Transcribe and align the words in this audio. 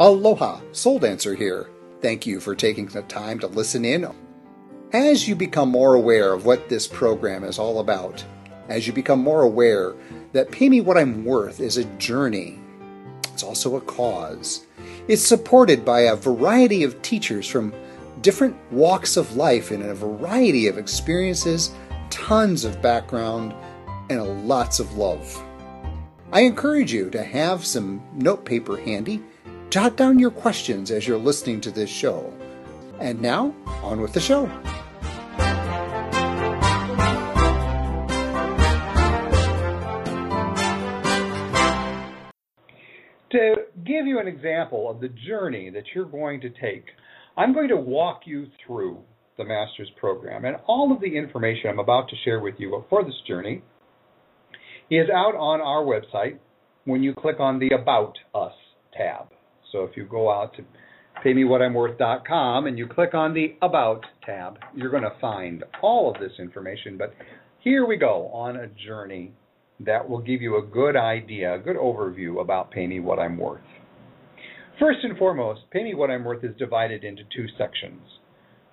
Aloha, 0.00 0.62
Soul 0.72 0.98
Dancer 0.98 1.34
here. 1.34 1.68
Thank 2.00 2.26
you 2.26 2.40
for 2.40 2.54
taking 2.54 2.86
the 2.86 3.02
time 3.02 3.38
to 3.40 3.46
listen 3.48 3.84
in. 3.84 4.10
As 4.94 5.28
you 5.28 5.36
become 5.36 5.68
more 5.68 5.94
aware 5.94 6.32
of 6.32 6.46
what 6.46 6.70
this 6.70 6.88
program 6.88 7.44
is 7.44 7.58
all 7.58 7.80
about, 7.80 8.24
as 8.70 8.86
you 8.86 8.94
become 8.94 9.20
more 9.20 9.42
aware 9.42 9.92
that 10.32 10.50
Pay 10.50 10.70
Me 10.70 10.80
What 10.80 10.96
I'm 10.96 11.26
Worth 11.26 11.60
is 11.60 11.76
a 11.76 11.84
journey, 11.98 12.58
it's 13.24 13.42
also 13.42 13.76
a 13.76 13.82
cause. 13.82 14.64
It's 15.06 15.20
supported 15.20 15.84
by 15.84 16.00
a 16.00 16.16
variety 16.16 16.82
of 16.82 17.02
teachers 17.02 17.46
from 17.46 17.74
different 18.22 18.56
walks 18.72 19.18
of 19.18 19.36
life 19.36 19.70
and 19.70 19.82
a 19.82 19.94
variety 19.94 20.66
of 20.66 20.78
experiences, 20.78 21.74
tons 22.08 22.64
of 22.64 22.80
background, 22.80 23.54
and 24.08 24.48
lots 24.48 24.80
of 24.80 24.96
love. 24.96 25.44
I 26.32 26.40
encourage 26.40 26.90
you 26.90 27.10
to 27.10 27.22
have 27.22 27.66
some 27.66 28.02
notepaper 28.14 28.78
handy. 28.78 29.22
Jot 29.70 29.96
down 29.96 30.18
your 30.18 30.32
questions 30.32 30.90
as 30.90 31.06
you're 31.06 31.16
listening 31.16 31.60
to 31.60 31.70
this 31.70 31.88
show. 31.88 32.34
And 32.98 33.22
now, 33.22 33.54
on 33.84 34.00
with 34.00 34.12
the 34.12 34.18
show. 34.18 34.46
To 43.30 43.54
give 43.86 44.08
you 44.08 44.18
an 44.18 44.26
example 44.26 44.90
of 44.90 45.00
the 45.00 45.08
journey 45.08 45.70
that 45.70 45.84
you're 45.94 46.04
going 46.04 46.40
to 46.40 46.50
take, 46.50 46.86
I'm 47.36 47.54
going 47.54 47.68
to 47.68 47.76
walk 47.76 48.22
you 48.24 48.48
through 48.66 48.98
the 49.38 49.44
master's 49.44 49.90
program. 50.00 50.46
And 50.46 50.56
all 50.66 50.90
of 50.92 51.00
the 51.00 51.16
information 51.16 51.70
I'm 51.70 51.78
about 51.78 52.08
to 52.08 52.16
share 52.24 52.40
with 52.40 52.56
you 52.58 52.84
for 52.90 53.04
this 53.04 53.14
journey 53.28 53.62
is 54.90 55.08
out 55.14 55.36
on 55.36 55.60
our 55.60 55.84
website 55.84 56.38
when 56.86 57.04
you 57.04 57.14
click 57.14 57.38
on 57.38 57.60
the 57.60 57.70
About 57.72 58.18
Us 58.34 58.52
tab. 58.92 59.28
So 59.72 59.84
if 59.84 59.96
you 59.96 60.04
go 60.04 60.30
out 60.30 60.54
to 60.56 60.64
paymewhatimworth.com 61.24 62.66
and 62.66 62.78
you 62.78 62.86
click 62.86 63.14
on 63.14 63.34
the 63.34 63.56
About 63.62 64.04
tab, 64.24 64.58
you're 64.74 64.90
going 64.90 65.02
to 65.02 65.14
find 65.20 65.64
all 65.82 66.10
of 66.10 66.20
this 66.20 66.32
information. 66.38 66.96
But 66.96 67.14
here 67.60 67.86
we 67.86 67.96
go 67.96 68.28
on 68.32 68.56
a 68.56 68.68
journey 68.68 69.32
that 69.80 70.08
will 70.08 70.20
give 70.20 70.42
you 70.42 70.58
a 70.58 70.62
good 70.62 70.96
idea, 70.96 71.54
a 71.54 71.58
good 71.58 71.76
overview 71.76 72.40
about 72.40 72.70
Pay 72.70 72.86
Me 72.86 73.00
What 73.00 73.18
I'm 73.18 73.36
Worth. 73.36 73.60
First 74.78 75.00
and 75.02 75.16
foremost, 75.18 75.60
Pay 75.70 75.84
Me 75.84 75.94
What 75.94 76.10
I'm 76.10 76.24
Worth 76.24 76.44
is 76.44 76.56
divided 76.58 77.04
into 77.04 77.22
two 77.34 77.46
sections. 77.58 78.00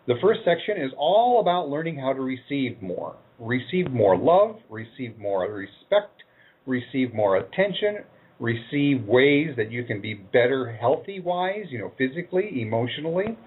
The 0.08 0.16
first 0.22 0.40
section 0.46 0.78
is 0.78 0.92
all 0.98 1.42
about 1.42 1.70
learning 1.70 1.98
how 1.98 2.14
to 2.14 2.22
receive 2.22 2.82
more. 2.82 3.18
Receive 3.40 3.92
more 3.92 4.18
love, 4.18 4.56
receive 4.70 5.18
more 5.18 5.52
respect, 5.52 6.24
receive 6.66 7.14
more 7.14 7.38
attention, 7.38 7.98
receive 8.40 9.04
ways 9.06 9.50
that 9.58 9.72
you 9.72 9.84
can 9.84 10.02
be 10.02 10.14
better 10.14 10.72
healthy 10.80 11.20
wise, 11.20 11.66
you 11.70 11.80
know, 11.80 11.92
physically, 11.98 12.62
emotionally. 12.62 13.38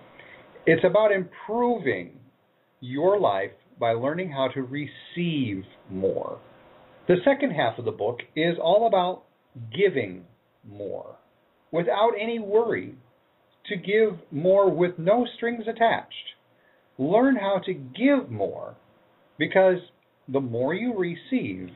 It's 0.67 0.85
about 0.85 1.13
improving 1.13 2.13
your 2.81 3.19
life 3.19 3.53
by 3.79 3.93
learning 3.93 4.31
how 4.31 4.49
to 4.55 4.63
receive 4.63 5.65
more. 5.91 6.41
The 7.09 7.17
second 7.25 7.53
half 7.53 7.79
of 7.79 7.85
the 7.85 7.93
book 7.93 8.21
is 8.37 8.57
all 8.63 8.87
about 8.87 9.25
giving 9.75 10.25
more 10.69 11.17
without 11.73 12.13
any 12.21 12.39
worry, 12.39 12.95
to 13.67 13.77
give 13.77 14.19
more 14.31 14.71
with 14.71 14.99
no 14.99 15.27
strings 15.37 15.65
attached. 15.69 16.15
Learn 16.99 17.37
how 17.37 17.61
to 17.65 17.73
give 17.73 18.31
more 18.31 18.75
because 19.39 19.79
the 20.29 20.41
more 20.41 20.75
you 20.75 20.95
receive, 20.97 21.71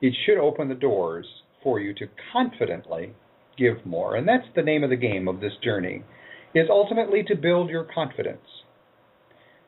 it 0.00 0.14
should 0.24 0.38
open 0.38 0.68
the 0.68 0.74
doors 0.74 1.26
for 1.62 1.80
you 1.80 1.94
to 1.94 2.06
confidently 2.32 3.14
give 3.56 3.84
more. 3.84 4.16
And 4.16 4.26
that's 4.26 4.46
the 4.54 4.62
name 4.62 4.84
of 4.84 4.90
the 4.90 4.96
game 4.96 5.28
of 5.28 5.40
this 5.40 5.52
journey, 5.62 6.02
is 6.54 6.68
ultimately 6.70 7.22
to 7.24 7.34
build 7.34 7.70
your 7.70 7.86
confidence. 7.94 8.46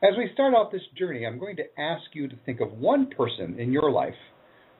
As 0.03 0.17
we 0.17 0.29
start 0.33 0.53
off 0.53 0.71
this 0.71 0.81
journey, 0.97 1.25
I'm 1.25 1.39
going 1.39 1.55
to 1.55 1.79
ask 1.79 2.03
you 2.13 2.27
to 2.27 2.35
think 2.45 2.59
of 2.59 2.73
one 2.73 3.07
person 3.07 3.59
in 3.59 3.71
your 3.71 3.91
life 3.91 4.13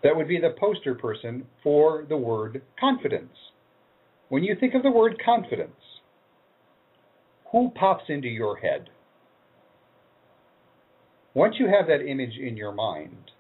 that 0.04 0.16
would 0.16 0.28
be 0.28 0.40
the 0.40 0.56
poster 0.59 0.94
person 0.94 1.46
for 1.64 2.06
the 2.08 2.18
word 2.18 2.62
confidence. 2.80 3.34
When 4.30 4.44
you 4.44 4.56
think 4.59 4.75
of 4.75 4.84
the 4.84 4.92
word 4.92 5.20
confidence, 5.24 5.72
who 7.52 7.72
pops 7.72 8.04
into 8.09 8.28
your 8.28 8.58
head? 8.58 8.90
Once 11.34 11.56
you 11.59 11.68
have 11.68 11.88
that 11.88 12.06
image 12.06 12.38
in 12.40 12.56
your 12.56 12.72
mind, 12.72 13.31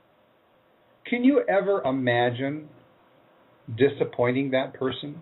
can 1.05 1.23
you 1.23 1.43
ever 1.47 1.81
imagine 1.83 2.67
disappointing 3.73 4.51
that 4.51 4.73
person? 4.73 5.21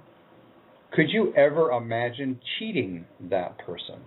Could 0.92 1.10
you 1.10 1.34
ever 1.36 1.72
imagine 1.72 2.40
cheating 2.58 3.06
that 3.30 3.58
person? 3.58 4.02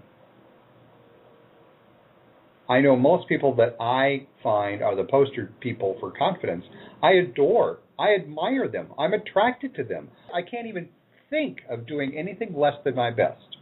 I 2.69 2.81
know 2.81 2.97
most 2.97 3.29
people 3.29 3.55
that 3.57 3.77
I 3.81 4.27
find 4.43 4.83
are 4.83 4.97
the 4.97 5.05
poster 5.05 5.53
people 5.61 5.97
for 6.01 6.11
confidence. 6.11 6.65
I 7.03 7.13
adore, 7.13 7.79
I 7.99 8.15
admire 8.15 8.69
them, 8.69 8.89
I'm 8.99 9.13
attracted 9.13 9.75
to 9.77 9.85
them. 9.85 10.09
I 10.35 10.43
can't 10.43 10.67
even 10.67 10.89
think 11.31 11.59
of 11.71 11.87
doing 11.87 12.17
anything 12.17 12.55
less 12.57 12.75
than 12.85 12.95
my 12.95 13.11
best 13.11 13.57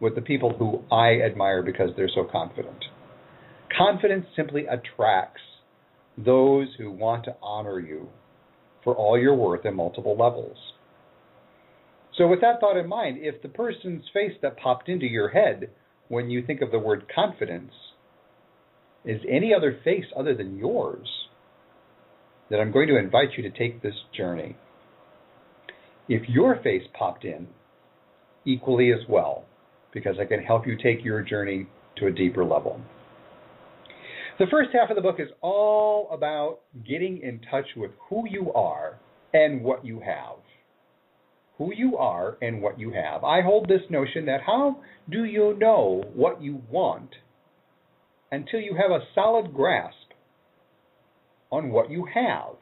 with 0.00 0.14
the 0.14 0.20
people 0.20 0.54
who 0.58 0.82
I 0.94 1.20
admire 1.24 1.62
because 1.62 1.90
they're 1.96 2.10
so 2.14 2.24
confident. 2.30 2.84
Confidence 3.76 4.26
simply 4.36 4.66
attracts 4.66 5.40
those 6.16 6.68
who 6.78 6.90
want 6.90 7.24
to 7.24 7.36
honor 7.42 7.80
you 7.80 8.08
for 8.84 8.94
all 8.94 9.18
your 9.18 9.34
worth 9.34 9.64
in 9.64 9.74
multiple 9.74 10.16
levels. 10.16 10.56
So, 12.16 12.28
with 12.28 12.40
that 12.42 12.60
thought 12.60 12.76
in 12.76 12.88
mind, 12.88 13.18
if 13.20 13.42
the 13.42 13.48
person's 13.48 14.04
face 14.12 14.34
that 14.42 14.56
popped 14.56 14.88
into 14.88 15.06
your 15.06 15.30
head 15.30 15.70
when 16.08 16.30
you 16.30 16.46
think 16.46 16.60
of 16.60 16.70
the 16.70 16.78
word 16.78 17.06
confidence 17.12 17.72
is 19.04 19.20
any 19.28 19.52
other 19.52 19.80
face 19.82 20.04
other 20.16 20.34
than 20.34 20.56
yours, 20.56 21.08
then 22.50 22.60
I'm 22.60 22.72
going 22.72 22.88
to 22.88 22.98
invite 22.98 23.30
you 23.36 23.42
to 23.42 23.58
take 23.58 23.82
this 23.82 23.94
journey. 24.16 24.56
If 26.08 26.28
your 26.28 26.60
face 26.62 26.82
popped 26.96 27.24
in, 27.24 27.48
equally 28.44 28.92
as 28.92 29.00
well, 29.08 29.44
because 29.92 30.16
I 30.20 30.24
can 30.24 30.40
help 30.42 30.66
you 30.66 30.76
take 30.76 31.04
your 31.04 31.22
journey 31.22 31.66
to 31.96 32.06
a 32.06 32.12
deeper 32.12 32.44
level. 32.44 32.80
The 34.36 34.46
first 34.50 34.70
half 34.72 34.90
of 34.90 34.96
the 34.96 35.02
book 35.02 35.20
is 35.20 35.28
all 35.42 36.08
about 36.10 36.58
getting 36.84 37.20
in 37.22 37.40
touch 37.52 37.66
with 37.76 37.92
who 38.08 38.24
you 38.28 38.52
are 38.52 38.98
and 39.32 39.62
what 39.62 39.84
you 39.84 40.00
have. 40.00 40.38
Who 41.58 41.72
you 41.72 41.96
are 41.98 42.36
and 42.42 42.60
what 42.60 42.80
you 42.80 42.92
have. 42.92 43.22
I 43.22 43.42
hold 43.42 43.68
this 43.68 43.82
notion 43.90 44.26
that 44.26 44.40
how 44.44 44.82
do 45.08 45.22
you 45.22 45.56
know 45.56 46.02
what 46.14 46.42
you 46.42 46.62
want 46.68 47.10
until 48.32 48.58
you 48.58 48.74
have 48.74 48.90
a 48.90 49.04
solid 49.14 49.54
grasp 49.54 49.94
on 51.52 51.70
what 51.70 51.88
you 51.88 52.08
have? 52.12 52.56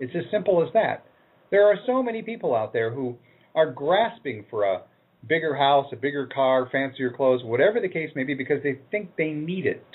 It's 0.00 0.16
as 0.16 0.24
simple 0.32 0.60
as 0.66 0.72
that. 0.72 1.06
There 1.52 1.68
are 1.68 1.76
so 1.86 2.02
many 2.02 2.22
people 2.22 2.52
out 2.52 2.72
there 2.72 2.92
who 2.92 3.14
are 3.54 3.70
grasping 3.70 4.44
for 4.50 4.64
a 4.64 4.82
bigger 5.28 5.54
house, 5.54 5.86
a 5.92 5.96
bigger 5.96 6.26
car, 6.26 6.68
fancier 6.72 7.12
clothes, 7.12 7.44
whatever 7.44 7.78
the 7.80 7.88
case 7.88 8.10
may 8.16 8.24
be, 8.24 8.34
because 8.34 8.60
they 8.64 8.80
think 8.90 9.10
they 9.16 9.30
need 9.30 9.66
it. 9.66 9.86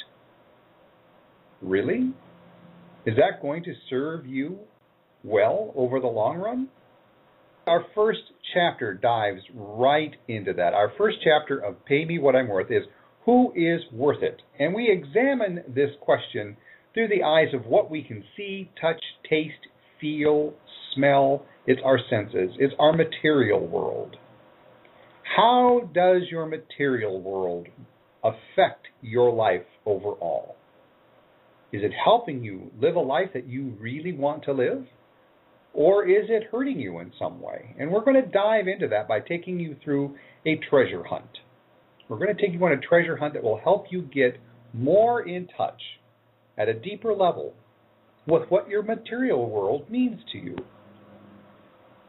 Really? 1.62 2.14
Is 3.06 3.16
that 3.16 3.42
going 3.42 3.64
to 3.64 3.74
serve 3.90 4.25
you 4.25 4.59
well 5.24 5.74
over 5.75 6.00
the 6.00 6.08
long 6.08 6.38
run? 6.38 6.70
Our 7.68 7.86
first 7.94 8.22
chapter 8.53 8.94
dives 8.94 9.42
right 9.53 10.16
into 10.28 10.53
that. 10.53 10.74
Our 10.74 10.92
first 10.97 11.18
chapter 11.24 11.59
of 11.59 11.86
Pay 11.86 12.06
Me 12.06 12.18
What 12.18 12.36
I'm 12.36 12.47
Worth 12.47 12.72
is 12.72 12.84
Who 13.25 13.52
is 13.56 13.81
Worth 13.92 14.24
It? 14.24 14.42
And 14.59 14.74
we 14.74 14.90
examine 14.90 15.64
this 15.68 15.92
question 16.02 16.58
through 16.94 17.09
the 17.09 17.24
eyes 17.24 17.53
of 17.53 17.66
what 17.66 17.91
we 17.91 18.02
can 18.02 18.23
see, 18.35 18.72
touch, 18.82 19.02
taste, 19.29 19.67
feel, 20.02 20.53
smell. 20.96 21.46
It's 21.67 21.82
our 21.85 22.00
senses, 22.09 22.52
it's 22.58 22.73
our 22.79 22.94
material 22.94 23.66
world. 23.67 24.16
How 25.35 25.90
does 25.94 26.23
your 26.32 26.47
material 26.47 27.22
world 27.22 27.67
affect 28.23 28.88
your 29.02 29.32
life 29.32 29.66
overall? 29.85 30.55
Is 31.71 31.83
it 31.83 31.91
helping 32.03 32.43
you 32.43 32.71
live 32.81 32.95
a 32.95 32.99
life 32.99 33.29
that 33.33 33.47
you 33.47 33.75
really 33.79 34.11
want 34.11 34.43
to 34.45 34.53
live? 34.53 34.85
Or 35.73 36.07
is 36.07 36.25
it 36.29 36.47
hurting 36.51 36.79
you 36.79 36.99
in 36.99 37.11
some 37.19 37.39
way? 37.39 37.75
And 37.77 37.91
we're 37.91 38.03
going 38.03 38.21
to 38.21 38.27
dive 38.27 38.67
into 38.67 38.87
that 38.87 39.07
by 39.07 39.19
taking 39.19 39.59
you 39.59 39.75
through 39.83 40.16
a 40.45 40.59
treasure 40.69 41.03
hunt. 41.03 41.29
We're 42.07 42.17
going 42.17 42.35
to 42.35 42.41
take 42.41 42.53
you 42.53 42.66
on 42.66 42.71
a 42.71 42.81
treasure 42.81 43.17
hunt 43.17 43.35
that 43.35 43.43
will 43.43 43.59
help 43.59 43.85
you 43.91 44.01
get 44.01 44.39
more 44.73 45.21
in 45.27 45.47
touch 45.55 45.81
at 46.57 46.67
a 46.67 46.73
deeper 46.73 47.13
level 47.13 47.53
with 48.27 48.49
what 48.49 48.67
your 48.67 48.81
material 48.81 49.47
world 49.47 49.89
means 49.89 50.19
to 50.31 50.39
you. 50.39 50.55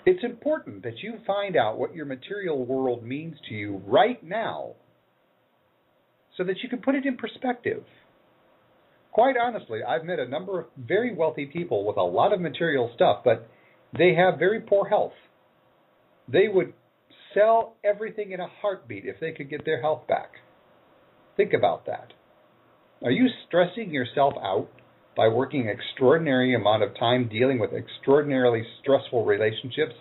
It's 0.06 0.24
important 0.24 0.82
that 0.82 0.98
you 1.02 1.14
find 1.26 1.56
out 1.56 1.78
what 1.78 1.94
your 1.94 2.06
material 2.06 2.64
world 2.64 3.04
means 3.04 3.36
to 3.48 3.54
you 3.54 3.82
right 3.86 4.22
now 4.24 4.72
so 6.36 6.44
that 6.44 6.56
you 6.62 6.70
can 6.70 6.80
put 6.80 6.94
it 6.94 7.04
in 7.04 7.18
perspective 7.18 7.84
quite 9.12 9.36
honestly, 9.36 9.80
I've 9.86 10.04
met 10.04 10.18
a 10.18 10.28
number 10.28 10.60
of 10.60 10.66
very 10.76 11.14
wealthy 11.14 11.46
people 11.46 11.84
with 11.86 11.96
a 11.96 12.02
lot 12.02 12.32
of 12.32 12.40
material 12.40 12.90
stuff, 12.94 13.20
but 13.24 13.48
they 13.96 14.14
have 14.14 14.38
very 14.38 14.60
poor 14.60 14.88
health. 14.88 15.12
They 16.28 16.48
would 16.52 16.72
sell 17.34 17.74
everything 17.84 18.32
in 18.32 18.40
a 18.40 18.48
heartbeat 18.60 19.04
if 19.04 19.16
they 19.20 19.32
could 19.32 19.50
get 19.50 19.64
their 19.64 19.80
health 19.80 20.06
back. 20.06 20.32
Think 21.36 21.52
about 21.52 21.86
that. 21.86 22.12
Are 23.02 23.10
you 23.10 23.28
stressing 23.46 23.90
yourself 23.90 24.34
out 24.42 24.68
by 25.16 25.28
working 25.28 25.68
extraordinary 25.68 26.54
amount 26.54 26.82
of 26.82 26.96
time 26.98 27.28
dealing 27.28 27.58
with 27.58 27.72
extraordinarily 27.72 28.62
stressful 28.80 29.24
relationships 29.24 29.94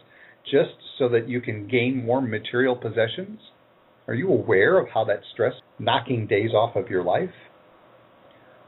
just 0.52 0.76
so 0.98 1.10
that 1.10 1.30
you 1.30 1.42
can 1.42 1.68
gain 1.68 2.06
more 2.06 2.22
material 2.22 2.76
possessions? 2.76 3.40
Are 4.08 4.14
you 4.14 4.30
aware 4.30 4.80
of 4.80 4.90
how 4.90 5.06
that 5.06 5.22
stress 5.34 5.54
knocking 5.78 6.28
days 6.28 6.52
off 6.52 6.76
of 6.76 6.90
your 6.90 7.04
life? 7.04 7.30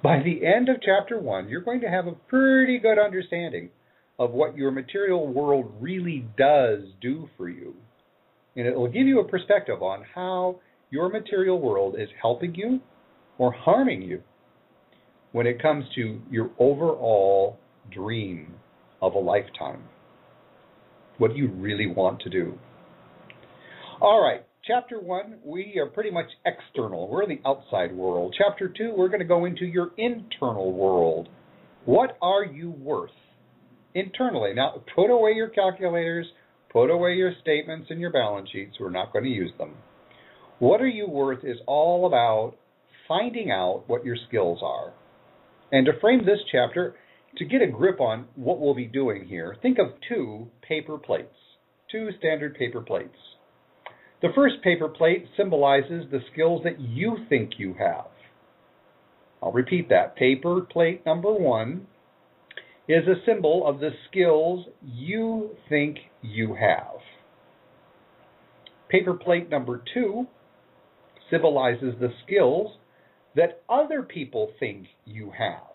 By 0.03 0.23
the 0.23 0.45
end 0.45 0.67
of 0.67 0.77
chapter 0.81 1.19
1, 1.19 1.47
you're 1.47 1.61
going 1.61 1.81
to 1.81 1.89
have 1.89 2.07
a 2.07 2.13
pretty 2.13 2.79
good 2.79 2.97
understanding 2.97 3.69
of 4.17 4.31
what 4.31 4.57
your 4.57 4.71
material 4.71 5.27
world 5.27 5.71
really 5.79 6.25
does 6.37 6.79
do 7.01 7.29
for 7.37 7.49
you. 7.49 7.75
And 8.55 8.65
it 8.65 8.75
will 8.75 8.87
give 8.87 9.05
you 9.05 9.19
a 9.19 9.27
perspective 9.27 9.81
on 9.83 10.03
how 10.15 10.59
your 10.89 11.09
material 11.09 11.59
world 11.61 11.95
is 11.99 12.09
helping 12.19 12.55
you 12.55 12.79
or 13.37 13.51
harming 13.51 14.01
you 14.01 14.21
when 15.31 15.45
it 15.45 15.61
comes 15.61 15.85
to 15.95 16.19
your 16.29 16.49
overall 16.59 17.57
dream 17.91 18.55
of 19.01 19.13
a 19.13 19.19
lifetime. 19.19 19.83
What 21.19 21.31
do 21.33 21.37
you 21.37 21.49
really 21.49 21.87
want 21.87 22.21
to 22.21 22.29
do? 22.29 22.57
All 24.01 24.21
right, 24.21 24.43
chapter 24.65 24.99
one, 24.99 25.39
we 25.43 25.79
are 25.79 25.87
pretty 25.87 26.11
much 26.11 26.27
external. 26.45 27.07
We're 27.07 27.23
in 27.23 27.29
the 27.29 27.47
outside 27.47 27.95
world. 27.95 28.35
Chapter 28.37 28.67
two, 28.67 28.93
we're 28.95 29.07
going 29.07 29.19
to 29.19 29.25
go 29.25 29.45
into 29.45 29.65
your 29.65 29.91
internal 29.97 30.71
world. 30.71 31.29
What 31.85 32.17
are 32.21 32.45
you 32.45 32.69
worth 32.69 33.11
internally? 33.95 34.53
Now, 34.53 34.83
put 34.95 35.09
away 35.09 35.31
your 35.31 35.49
calculators, 35.49 36.27
put 36.71 36.91
away 36.91 37.15
your 37.15 37.33
statements 37.41 37.87
and 37.89 37.99
your 37.99 38.11
balance 38.11 38.49
sheets. 38.51 38.75
We're 38.79 38.91
not 38.91 39.11
going 39.13 39.25
to 39.25 39.31
use 39.31 39.51
them. 39.57 39.73
What 40.59 40.79
are 40.79 40.87
you 40.87 41.07
worth 41.07 41.43
is 41.43 41.57
all 41.65 42.05
about 42.05 42.53
finding 43.07 43.49
out 43.49 43.85
what 43.87 44.05
your 44.05 44.17
skills 44.27 44.59
are. 44.61 44.93
And 45.71 45.87
to 45.87 45.99
frame 45.99 46.19
this 46.23 46.39
chapter, 46.51 46.95
to 47.37 47.45
get 47.45 47.61
a 47.61 47.67
grip 47.67 47.99
on 47.99 48.25
what 48.35 48.59
we'll 48.59 48.75
be 48.75 48.85
doing 48.85 49.25
here, 49.25 49.57
think 49.61 49.79
of 49.79 49.87
two 50.07 50.47
paper 50.67 50.97
plates, 50.97 51.33
two 51.91 52.09
standard 52.19 52.55
paper 52.55 52.81
plates. 52.81 53.15
The 54.21 54.29
first 54.35 54.61
paper 54.63 54.87
plate 54.87 55.25
symbolizes 55.35 56.05
the 56.11 56.19
skills 56.31 56.61
that 56.63 56.79
you 56.79 57.17
think 57.27 57.53
you 57.57 57.75
have. 57.79 58.05
I'll 59.41 59.51
repeat 59.51 59.89
that. 59.89 60.15
Paper 60.15 60.61
plate 60.61 61.03
number 61.05 61.33
one 61.33 61.87
is 62.87 63.07
a 63.07 63.25
symbol 63.25 63.65
of 63.65 63.79
the 63.79 63.89
skills 64.09 64.67
you 64.83 65.51
think 65.69 65.97
you 66.21 66.55
have. 66.55 66.99
Paper 68.89 69.13
plate 69.13 69.49
number 69.49 69.81
two 69.93 70.27
symbolizes 71.31 71.95
the 71.99 72.11
skills 72.25 72.77
that 73.35 73.63
other 73.69 74.03
people 74.03 74.51
think 74.59 74.85
you 75.05 75.31
have. 75.35 75.71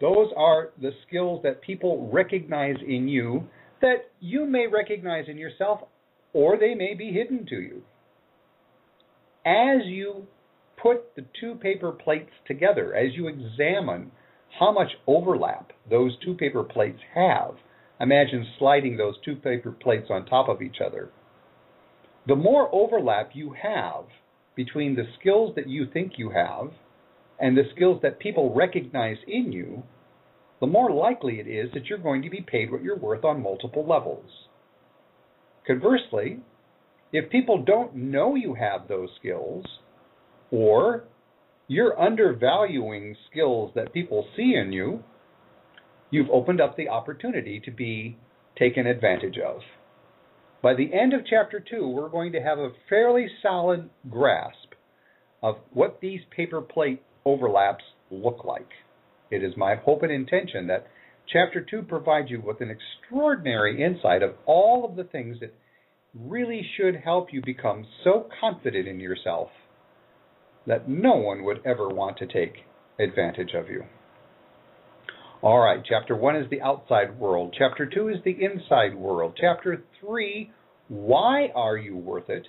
Those 0.00 0.32
are 0.36 0.70
the 0.80 0.90
skills 1.06 1.40
that 1.44 1.62
people 1.62 2.10
recognize 2.12 2.74
in 2.86 3.06
you 3.06 3.44
that 3.80 4.10
you 4.20 4.44
may 4.46 4.66
recognize 4.66 5.26
in 5.28 5.38
yourself 5.38 5.80
or 6.32 6.56
they 6.58 6.74
may 6.74 6.94
be 6.94 7.12
hidden 7.12 7.46
to 7.46 7.56
you. 7.56 7.82
As 9.44 9.86
you 9.86 10.26
put 10.80 11.14
the 11.16 11.24
two 11.40 11.54
paper 11.56 11.92
plates 11.92 12.30
together, 12.46 12.94
as 12.94 13.14
you 13.14 13.28
examine 13.28 14.10
how 14.58 14.72
much 14.72 14.92
overlap 15.06 15.72
those 15.88 16.12
two 16.24 16.34
paper 16.34 16.62
plates 16.62 17.00
have, 17.14 17.54
imagine 18.00 18.46
sliding 18.58 18.96
those 18.96 19.14
two 19.24 19.36
paper 19.36 19.72
plates 19.72 20.06
on 20.10 20.26
top 20.26 20.48
of 20.48 20.62
each 20.62 20.76
other 20.84 21.10
the 22.26 22.36
more 22.36 22.72
overlap 22.72 23.30
you 23.34 23.52
have 23.60 24.04
between 24.54 24.94
the 24.94 25.06
skills 25.18 25.54
that 25.56 25.68
you 25.68 25.86
think 25.92 26.12
you 26.16 26.30
have 26.30 26.70
and 27.40 27.56
the 27.56 27.68
skills 27.74 28.00
that 28.02 28.20
people 28.20 28.54
recognize 28.54 29.16
in 29.26 29.50
you, 29.50 29.82
the 30.60 30.66
more 30.66 30.92
likely 30.92 31.40
it 31.40 31.48
is 31.48 31.72
that 31.74 31.86
you're 31.86 31.98
going 31.98 32.22
to 32.22 32.30
be 32.30 32.40
paid 32.46 32.70
what 32.70 32.82
you're 32.82 32.96
worth 32.96 33.24
on 33.24 33.42
multiple 33.42 33.84
levels. 33.84 34.30
Conversely, 35.66 36.40
if 37.12 37.30
people 37.30 37.62
don't 37.62 37.94
know 37.94 38.34
you 38.34 38.54
have 38.54 38.88
those 38.88 39.10
skills, 39.18 39.64
or 40.50 41.04
you're 41.68 41.98
undervaluing 42.00 43.16
skills 43.30 43.70
that 43.74 43.92
people 43.92 44.26
see 44.36 44.54
in 44.54 44.72
you, 44.72 45.02
you've 46.10 46.30
opened 46.30 46.60
up 46.60 46.76
the 46.76 46.88
opportunity 46.88 47.60
to 47.64 47.70
be 47.70 48.16
taken 48.58 48.86
advantage 48.86 49.38
of. 49.38 49.60
By 50.62 50.74
the 50.74 50.92
end 50.92 51.12
of 51.12 51.26
chapter 51.28 51.58
two, 51.60 51.88
we're 51.88 52.08
going 52.08 52.32
to 52.32 52.40
have 52.40 52.58
a 52.58 52.70
fairly 52.88 53.26
solid 53.42 53.88
grasp 54.10 54.74
of 55.42 55.56
what 55.72 56.00
these 56.00 56.20
paper 56.34 56.60
plate 56.60 57.02
overlaps 57.24 57.84
look 58.10 58.44
like. 58.44 58.68
It 59.30 59.42
is 59.42 59.56
my 59.56 59.74
hope 59.74 60.02
and 60.02 60.12
intention 60.12 60.66
that 60.68 60.86
chapter 61.30 61.60
two 61.68 61.82
provides 61.82 62.30
you 62.30 62.40
with 62.40 62.60
an 62.60 62.70
extraordinary 62.70 63.82
insight 63.82 64.22
of 64.22 64.34
all 64.46 64.84
of 64.84 64.96
the 64.96 65.04
things 65.04 65.38
that 65.40 65.54
really 66.14 66.62
should 66.76 66.96
help 66.96 67.32
you 67.32 67.42
become 67.44 67.86
so 68.04 68.28
confident 68.40 68.86
in 68.86 69.00
yourself 69.00 69.48
that 70.66 70.88
no 70.88 71.14
one 71.14 71.44
would 71.44 71.60
ever 71.66 71.88
want 71.88 72.18
to 72.18 72.26
take 72.26 72.64
advantage 72.98 73.54
of 73.54 73.68
you. 73.68 73.84
All 75.42 75.58
right, 75.58 75.82
chapter 75.84 76.14
one 76.14 76.36
is 76.36 76.48
the 76.50 76.60
outside 76.60 77.18
world. 77.18 77.54
Chapter 77.58 77.86
two 77.86 78.08
is 78.08 78.18
the 78.24 78.36
inside 78.44 78.94
world. 78.94 79.36
Chapter 79.40 79.82
three, 80.00 80.52
why 80.88 81.48
are 81.54 81.76
you 81.76 81.96
worth 81.96 82.30
it? 82.30 82.46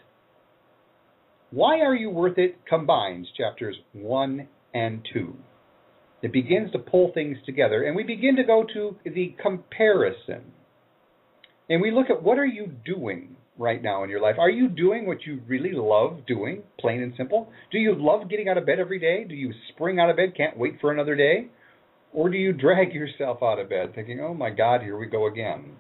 Why 1.50 1.80
are 1.80 1.96
you 1.96 2.10
worth 2.10 2.38
it 2.38 2.58
combines 2.68 3.28
chapters 3.36 3.78
one 3.94 4.48
and 4.74 5.08
two. 5.14 5.36
It 6.24 6.32
begins 6.32 6.72
to 6.72 6.80
pull 6.80 7.12
things 7.14 7.38
together, 7.46 7.84
and 7.84 7.96
we 7.96 8.04
begin 8.04 8.38
to 8.38 8.44
go 8.44 8.66
to 8.74 8.96
the 9.04 9.36
comparison. 9.42 10.54
And 11.70 11.82
we 11.82 11.92
look 11.92 12.10
at 12.10 12.24
what 12.24 12.40
are 12.40 12.46
you 12.46 12.72
doing 12.86 13.36
right 13.58 13.84
now 13.84 14.04
in 14.04 14.10
your 14.10 14.22
life? 14.22 14.36
Are 14.40 14.50
you 14.50 14.70
doing 14.70 15.06
what 15.06 15.26
you 15.26 15.42
really 15.48 15.74
love 15.74 16.26
doing, 16.26 16.64
plain 16.80 17.04
and 17.04 17.14
simple? 17.18 17.52
Do 17.72 17.78
you 17.78 17.94
love 17.96 18.30
getting 18.30 18.48
out 18.48 18.58
of 18.58 18.66
bed 18.66 18.80
every 18.80 19.00
day? 19.00 19.26
Do 19.26 19.36
you 19.36 19.54
spring 19.74 20.00
out 20.00 20.10
of 20.10 20.16
bed, 20.16 20.34
can't 20.36 20.58
wait 20.58 20.80
for 20.80 20.94
another 20.94 21.16
day? 21.16 21.50
Or 22.14 22.30
do 22.30 22.38
you 22.38 22.54
drag 22.54 22.94
yourself 22.94 23.44
out 23.44 23.60
of 23.60 23.70
bed 23.70 23.94
thinking, 23.94 24.22
oh 24.22 24.34
my 24.34 24.50
God, 24.50 24.82
here 24.82 24.98
we 24.98 25.08
go 25.08 25.28
again? 25.28 25.74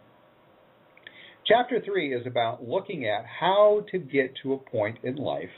Chapter 1.46 1.82
3 1.84 2.14
is 2.14 2.28
about 2.28 2.68
looking 2.68 3.06
at 3.06 3.26
how 3.40 3.86
to 3.92 3.98
get 3.98 4.34
to 4.44 4.54
a 4.54 4.58
point 4.58 4.98
in 5.04 5.16
life 5.16 5.50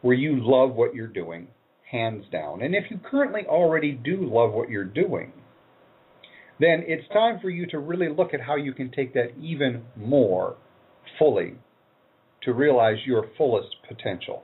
where 0.00 0.14
you 0.14 0.38
love 0.40 0.74
what 0.74 0.94
you're 0.94 1.06
doing, 1.06 1.48
hands 1.90 2.24
down. 2.30 2.62
And 2.62 2.74
if 2.74 2.84
you 2.90 2.98
currently 2.98 3.42
already 3.46 3.92
do 3.92 4.18
love 4.20 4.52
what 4.52 4.70
you're 4.70 4.84
doing, 4.84 5.32
then 6.60 6.82
it's 6.86 7.08
time 7.12 7.38
for 7.40 7.50
you 7.50 7.66
to 7.68 7.78
really 7.78 8.08
look 8.08 8.34
at 8.34 8.40
how 8.40 8.56
you 8.56 8.72
can 8.72 8.90
take 8.90 9.14
that 9.14 9.32
even 9.40 9.84
more 9.96 10.56
fully 11.18 11.54
to 12.42 12.52
realize 12.52 12.96
your 13.06 13.26
fullest 13.36 13.76
potential. 13.86 14.42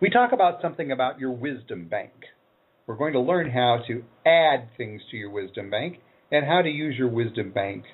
We 0.00 0.10
talk 0.10 0.32
about 0.32 0.60
something 0.60 0.92
about 0.92 1.18
your 1.18 1.32
wisdom 1.32 1.88
bank. 1.88 2.12
We're 2.86 2.96
going 2.96 3.14
to 3.14 3.20
learn 3.20 3.50
how 3.50 3.78
to 3.88 4.04
add 4.26 4.68
things 4.76 5.00
to 5.10 5.16
your 5.16 5.30
wisdom 5.30 5.70
bank 5.70 5.98
and 6.30 6.44
how 6.44 6.62
to 6.62 6.68
use 6.68 6.96
your 6.96 7.08
wisdom 7.08 7.50
bank 7.52 7.84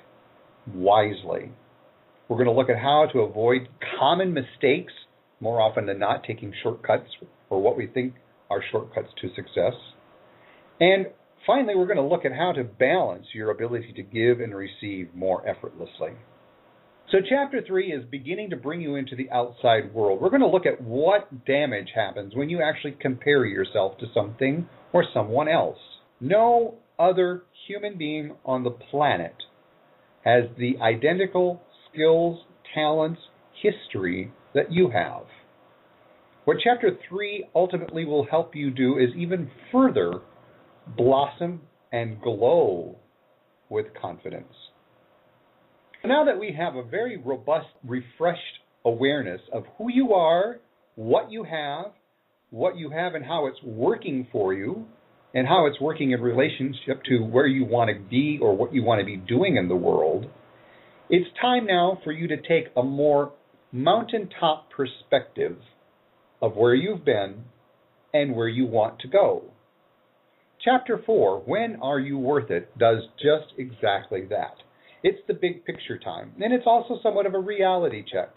wisely. 0.73 1.51
We're 2.27 2.37
going 2.37 2.47
to 2.47 2.53
look 2.53 2.69
at 2.69 2.77
how 2.77 3.07
to 3.13 3.19
avoid 3.19 3.67
common 3.99 4.33
mistakes, 4.33 4.93
more 5.39 5.61
often 5.61 5.85
than 5.85 5.99
not, 5.99 6.23
taking 6.23 6.53
shortcuts 6.61 7.09
or 7.53 7.61
what 7.61 7.77
we 7.77 7.87
think 7.87 8.15
are 8.49 8.63
shortcuts 8.71 9.09
to 9.21 9.29
success. 9.35 9.73
And 10.79 11.07
finally, 11.45 11.75
we're 11.75 11.85
going 11.85 11.97
to 11.97 12.03
look 12.03 12.25
at 12.25 12.33
how 12.33 12.51
to 12.53 12.63
balance 12.63 13.27
your 13.33 13.51
ability 13.51 13.93
to 13.93 14.03
give 14.03 14.39
and 14.39 14.53
receive 14.55 15.13
more 15.13 15.47
effortlessly. 15.47 16.11
So, 17.11 17.19
chapter 17.29 17.61
three 17.65 17.91
is 17.91 18.03
beginning 18.09 18.49
to 18.49 18.55
bring 18.55 18.81
you 18.81 18.95
into 18.95 19.15
the 19.15 19.29
outside 19.29 19.93
world. 19.93 20.19
We're 20.19 20.29
going 20.29 20.41
to 20.41 20.47
look 20.47 20.65
at 20.65 20.81
what 20.81 21.45
damage 21.45 21.89
happens 21.93 22.33
when 22.35 22.49
you 22.49 22.61
actually 22.61 22.97
compare 22.99 23.45
yourself 23.45 23.97
to 23.99 24.05
something 24.13 24.67
or 24.93 25.05
someone 25.13 25.47
else. 25.47 25.77
No 26.19 26.75
other 26.97 27.43
human 27.67 27.97
being 27.97 28.35
on 28.45 28.63
the 28.63 28.71
planet 28.71 29.35
has 30.23 30.45
the 30.57 30.77
identical 30.81 31.61
skills, 31.91 32.39
talents, 32.73 33.19
history 33.61 34.31
that 34.55 34.71
you 34.71 34.89
have. 34.89 35.23
What 36.45 36.57
chapter 36.61 36.91
3 37.07 37.45
ultimately 37.55 38.03
will 38.03 38.25
help 38.25 38.53
you 38.53 38.69
do 38.69 38.97
is 38.97 39.09
even 39.15 39.49
further 39.71 40.11
blossom 40.97 41.61
and 41.93 42.19
glow 42.21 42.97
with 43.69 43.85
confidence. 43.99 44.53
Now 46.03 46.25
that 46.25 46.37
we 46.37 46.53
have 46.57 46.75
a 46.75 46.83
very 46.83 47.15
robust, 47.15 47.67
refreshed 47.87 48.59
awareness 48.83 49.39
of 49.53 49.63
who 49.77 49.89
you 49.89 50.13
are, 50.13 50.59
what 50.95 51.31
you 51.31 51.45
have, 51.45 51.93
what 52.49 52.75
you 52.75 52.89
have 52.89 53.15
and 53.15 53.23
how 53.23 53.47
it's 53.47 53.63
working 53.63 54.27
for 54.29 54.53
you, 54.53 54.85
and 55.33 55.47
how 55.47 55.65
it's 55.65 55.79
working 55.79 56.11
in 56.11 56.21
relationship 56.21 57.03
to 57.05 57.19
where 57.19 57.47
you 57.47 57.63
want 57.63 57.89
to 57.89 58.09
be 58.09 58.37
or 58.41 58.55
what 58.55 58.73
you 58.73 58.83
want 58.83 58.99
to 58.99 59.05
be 59.05 59.15
doing 59.15 59.55
in 59.55 59.69
the 59.69 59.75
world, 59.75 60.25
It's 61.09 61.29
time 61.41 61.65
now 61.65 61.99
for 62.03 62.11
you 62.11 62.27
to 62.27 62.37
take 62.37 62.67
a 62.75 62.83
more 62.83 63.31
mountaintop 63.71 64.69
perspective 64.71 65.57
of 66.43 66.57
where 66.57 66.75
you've 66.75 67.05
been 67.05 67.45
and 68.13 68.35
where 68.35 68.49
you 68.49 68.65
want 68.65 68.99
to 68.99 69.07
go. 69.07 69.45
Chapter 70.61 71.01
4, 71.05 71.43
When 71.45 71.77
Are 71.81 72.01
You 72.01 72.17
Worth 72.17 72.51
It, 72.51 72.77
does 72.77 72.99
just 73.17 73.53
exactly 73.57 74.25
that. 74.29 74.55
It's 75.03 75.21
the 75.25 75.33
big 75.33 75.63
picture 75.63 75.97
time, 75.97 76.33
and 76.41 76.53
it's 76.53 76.67
also 76.67 76.99
somewhat 77.01 77.25
of 77.25 77.33
a 77.33 77.39
reality 77.39 78.03
check. 78.03 78.33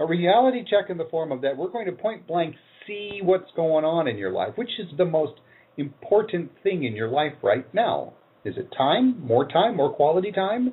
A 0.00 0.06
reality 0.06 0.64
check 0.68 0.90
in 0.90 0.98
the 0.98 1.08
form 1.08 1.30
of 1.30 1.40
that 1.42 1.56
we're 1.56 1.70
going 1.70 1.86
to 1.86 1.92
point 1.92 2.26
blank 2.26 2.56
see 2.84 3.20
what's 3.22 3.50
going 3.54 3.84
on 3.84 4.08
in 4.08 4.16
your 4.18 4.32
life, 4.32 4.54
which 4.56 4.70
is 4.80 4.88
the 4.98 5.04
most 5.04 5.34
important 5.76 6.50
thing 6.64 6.82
in 6.82 6.96
your 6.96 7.08
life 7.08 7.34
right 7.42 7.72
now. 7.72 8.12
Is 8.44 8.56
it 8.56 8.74
time? 8.76 9.24
More 9.24 9.46
time? 9.46 9.76
More 9.76 9.94
quality 9.94 10.32
time? 10.32 10.72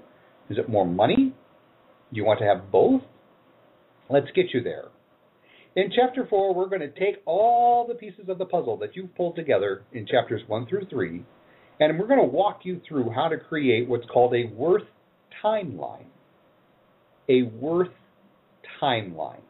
Is 0.50 0.58
it 0.58 0.70
more 0.70 0.88
money? 0.88 1.36
You 2.10 2.26
want 2.26 2.40
to 2.40 2.46
have 2.46 2.72
both? 2.72 3.02
Let's 4.10 4.32
get 4.34 4.48
you 4.56 4.64
there. 4.64 4.86
In 5.78 5.92
chapter 5.96 6.26
4, 6.28 6.56
we're 6.56 6.70
going 6.70 6.82
to 6.82 6.90
take 6.90 7.22
all 7.28 7.86
the 7.88 7.94
pieces 7.94 8.30
of 8.30 8.40
the 8.40 8.48
puzzle 8.48 8.78
that 8.78 8.96
you've 8.96 9.16
pulled 9.16 9.36
together 9.36 9.84
in 9.94 10.08
chapters 10.08 10.42
1 10.48 10.66
through 10.66 10.88
3, 10.90 11.24
and 11.80 12.00
we're 12.00 12.08
going 12.08 12.20
to 12.20 12.26
walk 12.26 12.62
you 12.64 12.82
through 12.88 13.12
how 13.12 13.28
to 13.28 13.38
create 13.38 13.88
what's 13.88 14.08
called 14.08 14.34
a 14.34 14.48
worth 14.56 14.88
timeline. 15.46 16.08
A 17.30 17.44
worth 17.44 17.92
timeline. 18.82 19.42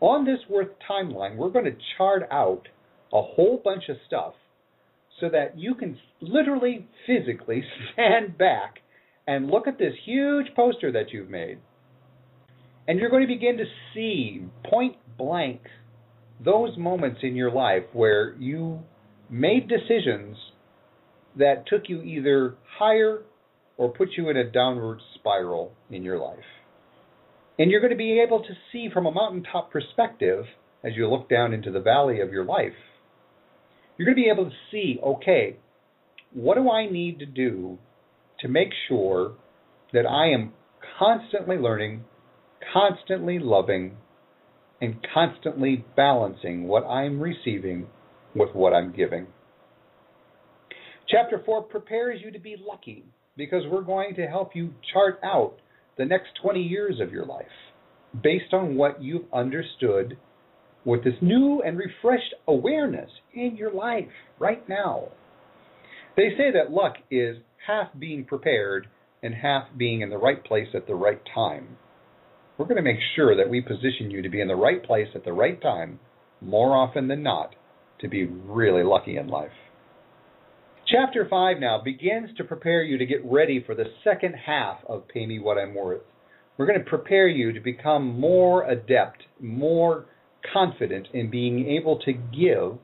On 0.00 0.24
this 0.24 0.40
worth 0.48 0.70
timeline, 0.90 1.36
we're 1.36 1.50
going 1.50 1.66
to 1.66 1.76
chart 1.96 2.24
out 2.32 2.66
a 3.12 3.22
whole 3.22 3.62
bunch 3.64 3.84
of 3.88 3.98
stuff 4.08 4.34
so 5.20 5.28
that 5.28 5.56
you 5.56 5.76
can 5.76 5.96
literally, 6.20 6.88
physically 7.06 7.62
stand 7.92 8.36
back 8.36 8.80
and 9.28 9.46
look 9.46 9.68
at 9.68 9.78
this 9.78 9.94
huge 10.04 10.46
poster 10.56 10.90
that 10.90 11.12
you've 11.12 11.30
made. 11.30 11.58
And 12.88 12.98
you're 12.98 13.10
going 13.10 13.22
to 13.22 13.32
begin 13.32 13.58
to 13.58 13.64
see 13.94 14.42
point 14.68 14.96
blank 15.20 15.60
those 16.42 16.76
moments 16.78 17.20
in 17.22 17.36
your 17.36 17.50
life 17.50 17.82
where 17.92 18.34
you 18.36 18.80
made 19.28 19.68
decisions 19.68 20.36
that 21.36 21.66
took 21.66 21.82
you 21.88 22.02
either 22.02 22.54
higher 22.78 23.22
or 23.76 23.92
put 23.92 24.08
you 24.16 24.30
in 24.30 24.36
a 24.36 24.50
downward 24.50 24.98
spiral 25.14 25.72
in 25.90 26.02
your 26.02 26.18
life. 26.18 26.38
And 27.58 27.70
you're 27.70 27.80
going 27.80 27.92
to 27.92 27.96
be 27.96 28.20
able 28.26 28.40
to 28.40 28.54
see 28.72 28.88
from 28.92 29.06
a 29.06 29.12
mountaintop 29.12 29.70
perspective 29.70 30.44
as 30.82 30.92
you 30.96 31.08
look 31.08 31.28
down 31.28 31.52
into 31.52 31.70
the 31.70 31.80
valley 31.80 32.20
of 32.20 32.32
your 32.32 32.44
life. 32.44 32.72
You're 33.96 34.06
going 34.06 34.16
to 34.16 34.22
be 34.22 34.30
able 34.30 34.46
to 34.46 34.56
see, 34.70 34.98
okay, 35.04 35.56
what 36.32 36.54
do 36.54 36.70
I 36.70 36.90
need 36.90 37.18
to 37.18 37.26
do 37.26 37.78
to 38.40 38.48
make 38.48 38.70
sure 38.88 39.34
that 39.92 40.06
I 40.06 40.30
am 40.30 40.54
constantly 40.98 41.56
learning, 41.56 42.04
constantly 42.72 43.38
loving, 43.38 43.96
and 44.80 44.96
constantly 45.12 45.84
balancing 45.96 46.66
what 46.66 46.84
I'm 46.84 47.20
receiving 47.20 47.86
with 48.34 48.54
what 48.54 48.72
I'm 48.72 48.92
giving. 48.92 49.26
Chapter 51.08 51.42
4 51.44 51.62
prepares 51.62 52.20
you 52.24 52.30
to 52.30 52.38
be 52.38 52.56
lucky 52.58 53.04
because 53.36 53.62
we're 53.70 53.82
going 53.82 54.14
to 54.14 54.26
help 54.26 54.54
you 54.54 54.72
chart 54.92 55.18
out 55.24 55.56
the 55.98 56.04
next 56.04 56.28
20 56.42 56.62
years 56.62 57.00
of 57.00 57.12
your 57.12 57.26
life 57.26 57.46
based 58.22 58.52
on 58.52 58.76
what 58.76 59.02
you've 59.02 59.24
understood 59.32 60.16
with 60.84 61.04
this 61.04 61.14
new 61.20 61.62
and 61.62 61.76
refreshed 61.76 62.34
awareness 62.48 63.10
in 63.34 63.56
your 63.56 63.72
life 63.72 64.08
right 64.38 64.66
now. 64.68 65.08
They 66.16 66.30
say 66.36 66.50
that 66.54 66.72
luck 66.72 66.94
is 67.10 67.36
half 67.66 67.88
being 67.98 68.24
prepared 68.24 68.88
and 69.22 69.34
half 69.34 69.64
being 69.76 70.00
in 70.00 70.10
the 70.10 70.18
right 70.18 70.42
place 70.42 70.68
at 70.74 70.86
the 70.86 70.94
right 70.94 71.20
time. 71.34 71.76
We're 72.60 72.66
going 72.66 72.76
to 72.76 72.82
make 72.82 73.00
sure 73.16 73.34
that 73.34 73.48
we 73.48 73.62
position 73.62 74.10
you 74.10 74.20
to 74.20 74.28
be 74.28 74.42
in 74.42 74.46
the 74.46 74.54
right 74.54 74.84
place 74.84 75.08
at 75.14 75.24
the 75.24 75.32
right 75.32 75.58
time 75.62 75.98
more 76.42 76.76
often 76.76 77.08
than 77.08 77.22
not 77.22 77.54
to 78.02 78.06
be 78.06 78.26
really 78.26 78.82
lucky 78.82 79.16
in 79.16 79.28
life. 79.28 79.48
Chapter 80.86 81.26
5 81.26 81.58
now 81.58 81.80
begins 81.82 82.28
to 82.36 82.44
prepare 82.44 82.82
you 82.82 82.98
to 82.98 83.06
get 83.06 83.24
ready 83.24 83.64
for 83.64 83.74
the 83.74 83.86
second 84.04 84.34
half 84.34 84.80
of 84.86 85.08
Pay 85.08 85.24
Me 85.24 85.38
What 85.38 85.56
I'm 85.56 85.74
Worth. 85.74 86.02
We're 86.58 86.66
going 86.66 86.78
to 86.78 86.84
prepare 86.84 87.28
you 87.28 87.54
to 87.54 87.60
become 87.60 88.20
more 88.20 88.70
adept, 88.70 89.22
more 89.40 90.04
confident 90.52 91.08
in 91.14 91.30
being 91.30 91.66
able 91.66 91.98
to 92.00 92.12
give 92.12 92.78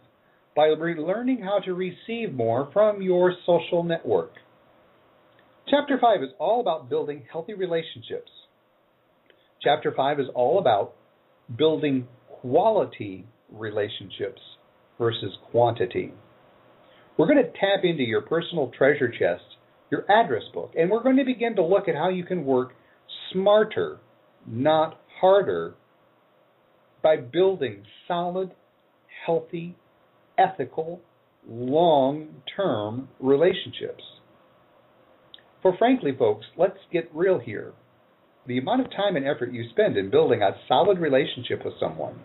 by 0.56 0.68
learning 0.68 1.42
how 1.42 1.58
to 1.66 1.74
receive 1.74 2.32
more 2.32 2.70
from 2.72 3.02
your 3.02 3.34
social 3.44 3.82
network. 3.82 4.32
Chapter 5.68 5.98
5 6.00 6.22
is 6.22 6.30
all 6.38 6.62
about 6.62 6.88
building 6.88 7.24
healthy 7.30 7.52
relationships. 7.52 8.30
Chapter 9.66 9.92
5 9.96 10.20
is 10.20 10.26
all 10.32 10.60
about 10.60 10.94
building 11.58 12.06
quality 12.40 13.26
relationships 13.50 14.40
versus 14.96 15.36
quantity. 15.50 16.12
We're 17.18 17.26
going 17.26 17.44
to 17.44 17.50
tap 17.50 17.82
into 17.82 18.04
your 18.04 18.20
personal 18.20 18.70
treasure 18.78 19.08
chest, 19.08 19.42
your 19.90 20.04
address 20.08 20.44
book, 20.54 20.70
and 20.78 20.88
we're 20.88 21.02
going 21.02 21.16
to 21.16 21.24
begin 21.24 21.56
to 21.56 21.64
look 21.64 21.88
at 21.88 21.96
how 21.96 22.10
you 22.10 22.22
can 22.22 22.44
work 22.44 22.74
smarter, 23.32 23.98
not 24.46 25.00
harder, 25.20 25.74
by 27.02 27.16
building 27.16 27.82
solid, 28.06 28.52
healthy, 29.26 29.74
ethical, 30.38 31.00
long 31.44 32.28
term 32.56 33.08
relationships. 33.18 34.04
For 35.60 35.76
frankly, 35.76 36.12
folks, 36.16 36.46
let's 36.56 36.78
get 36.92 37.10
real 37.12 37.40
here. 37.40 37.72
The 38.46 38.58
amount 38.58 38.80
of 38.80 38.90
time 38.90 39.16
and 39.16 39.26
effort 39.26 39.52
you 39.52 39.68
spend 39.70 39.96
in 39.96 40.10
building 40.10 40.42
a 40.42 40.50
solid 40.68 40.98
relationship 40.98 41.64
with 41.64 41.74
someone, 41.80 42.20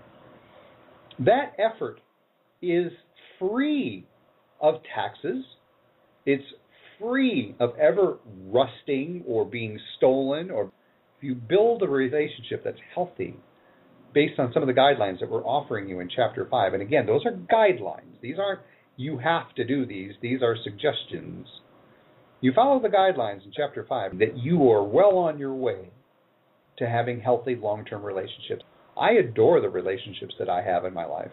that 1.20 1.54
effort 1.58 2.00
is 2.62 2.92
free 3.40 4.06
of 4.60 4.76
taxes. 4.96 5.44
It's 6.26 6.44
free 7.00 7.56
of 7.60 7.72
ever 7.80 8.18
rusting 8.46 9.24
or 9.28 9.46
being 9.46 9.80
stolen. 9.98 10.52
Or 10.52 10.66
if 11.18 11.24
you 11.24 11.36
build 11.36 11.82
a 11.82 11.88
relationship 11.88 12.64
that's 12.64 12.78
healthy 12.94 13.36
based 14.14 14.40
on 14.40 14.52
some 14.54 14.62
of 14.62 14.68
the 14.68 14.74
guidelines 14.74 15.20
that 15.22 15.30
we're 15.30 15.44
offering 15.44 15.88
you 15.88 16.02
in 16.02 16.10
Chapter 16.14 16.48
5, 16.50 16.74
and 16.74 16.82
again, 16.82 17.06
those 17.06 17.26
are 17.26 17.32
guidelines. 17.32 18.20
These 18.22 18.36
aren't 18.38 18.62
you 18.98 19.18
have 19.18 19.54
to 19.56 19.66
do 19.66 19.86
these, 19.86 20.12
these 20.22 20.44
are 20.44 20.56
suggestions. 20.64 21.48
You 22.42 22.52
follow 22.54 22.80
the 22.80 22.90
guidelines 22.90 23.46
in 23.46 23.52
Chapter 23.56 23.86
5 23.88 24.20
that 24.20 24.38
you 24.38 24.70
are 24.70 24.84
well 24.84 25.18
on 25.18 25.40
your 25.40 25.54
way 25.54 25.90
to 26.78 26.90
having 26.90 27.22
healthy 27.22 27.56
long 27.56 27.86
term 27.86 28.04
relationships. 28.04 28.64
I 28.98 29.12
adore 29.12 29.62
the 29.62 29.70
relationships 29.70 30.36
that 30.40 30.50
I 30.50 30.62
have 30.62 30.86
in 30.86 30.94
my 30.94 31.06
life. 31.06 31.32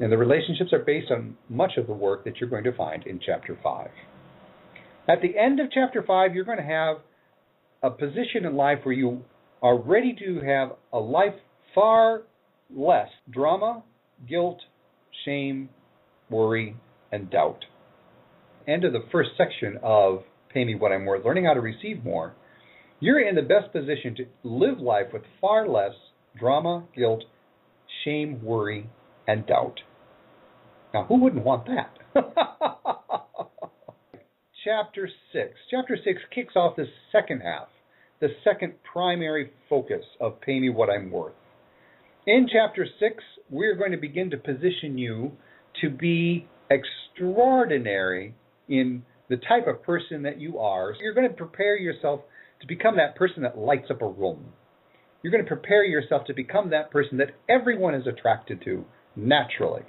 And 0.00 0.10
the 0.10 0.18
relationships 0.18 0.72
are 0.72 0.80
based 0.80 1.10
on 1.10 1.36
much 1.48 1.72
of 1.76 1.86
the 1.86 1.92
work 1.92 2.24
that 2.24 2.38
you're 2.38 2.50
going 2.50 2.64
to 2.64 2.76
find 2.76 3.06
in 3.06 3.20
Chapter 3.24 3.56
5. 3.62 3.88
At 5.08 5.22
the 5.22 5.38
end 5.38 5.60
of 5.60 5.68
Chapter 5.72 6.02
5, 6.04 6.34
you're 6.34 6.44
going 6.44 6.58
to 6.58 6.64
have 6.64 6.96
a 7.82 7.90
position 7.90 8.44
in 8.44 8.56
life 8.56 8.78
where 8.82 8.94
you 8.94 9.22
are 9.62 9.78
ready 9.78 10.16
to 10.18 10.40
have 10.40 10.72
a 10.92 10.98
life 10.98 11.34
far 11.74 12.22
less 12.74 13.08
drama, 13.30 13.82
guilt, 14.28 14.58
shame, 15.24 15.68
worry, 16.30 16.76
and 17.12 17.30
doubt. 17.30 17.64
End 18.66 18.84
of 18.84 18.92
the 18.92 19.04
first 19.12 19.30
section 19.36 19.78
of 19.82 20.22
Pay 20.52 20.64
Me 20.64 20.74
What 20.74 20.92
I'm 20.92 21.04
Worth, 21.04 21.24
learning 21.24 21.44
how 21.44 21.54
to 21.54 21.60
receive 21.60 22.02
more. 22.02 22.34
You're 23.04 23.20
in 23.20 23.34
the 23.34 23.42
best 23.42 23.70
position 23.70 24.16
to 24.16 24.24
live 24.44 24.80
life 24.80 25.08
with 25.12 25.24
far 25.38 25.68
less 25.68 25.92
drama, 26.40 26.84
guilt, 26.96 27.22
shame, 28.02 28.42
worry, 28.42 28.88
and 29.28 29.46
doubt. 29.46 29.80
Now, 30.94 31.04
who 31.04 31.20
wouldn't 31.20 31.44
want 31.44 31.66
that? 31.66 31.98
Chapter 34.64 35.10
6. 35.34 35.50
Chapter 35.70 35.98
6 36.02 36.18
kicks 36.34 36.56
off 36.56 36.76
the 36.76 36.86
second 37.12 37.40
half, 37.40 37.68
the 38.22 38.28
second 38.42 38.72
primary 38.90 39.50
focus 39.68 40.06
of 40.18 40.40
Pay 40.40 40.58
Me 40.60 40.70
What 40.70 40.88
I'm 40.88 41.10
Worth. 41.10 41.34
In 42.26 42.48
Chapter 42.50 42.86
6, 42.98 43.22
we're 43.50 43.76
going 43.76 43.92
to 43.92 43.98
begin 43.98 44.30
to 44.30 44.38
position 44.38 44.96
you 44.96 45.32
to 45.82 45.90
be 45.90 46.48
extraordinary 46.70 48.34
in 48.66 49.02
the 49.28 49.36
type 49.36 49.66
of 49.66 49.82
person 49.82 50.22
that 50.22 50.40
you 50.40 50.58
are. 50.58 50.94
So 50.94 51.02
you're 51.02 51.12
going 51.12 51.28
to 51.28 51.34
prepare 51.34 51.76
yourself 51.76 52.20
to 52.64 52.68
become 52.68 52.96
that 52.96 53.14
person 53.14 53.42
that 53.42 53.58
lights 53.58 53.90
up 53.90 54.00
a 54.00 54.08
room. 54.08 54.46
You're 55.22 55.30
going 55.30 55.44
to 55.44 55.48
prepare 55.48 55.84
yourself 55.84 56.26
to 56.26 56.34
become 56.34 56.70
that 56.70 56.90
person 56.90 57.18
that 57.18 57.32
everyone 57.48 57.94
is 57.94 58.06
attracted 58.06 58.62
to 58.64 58.84
naturally. 59.14 59.82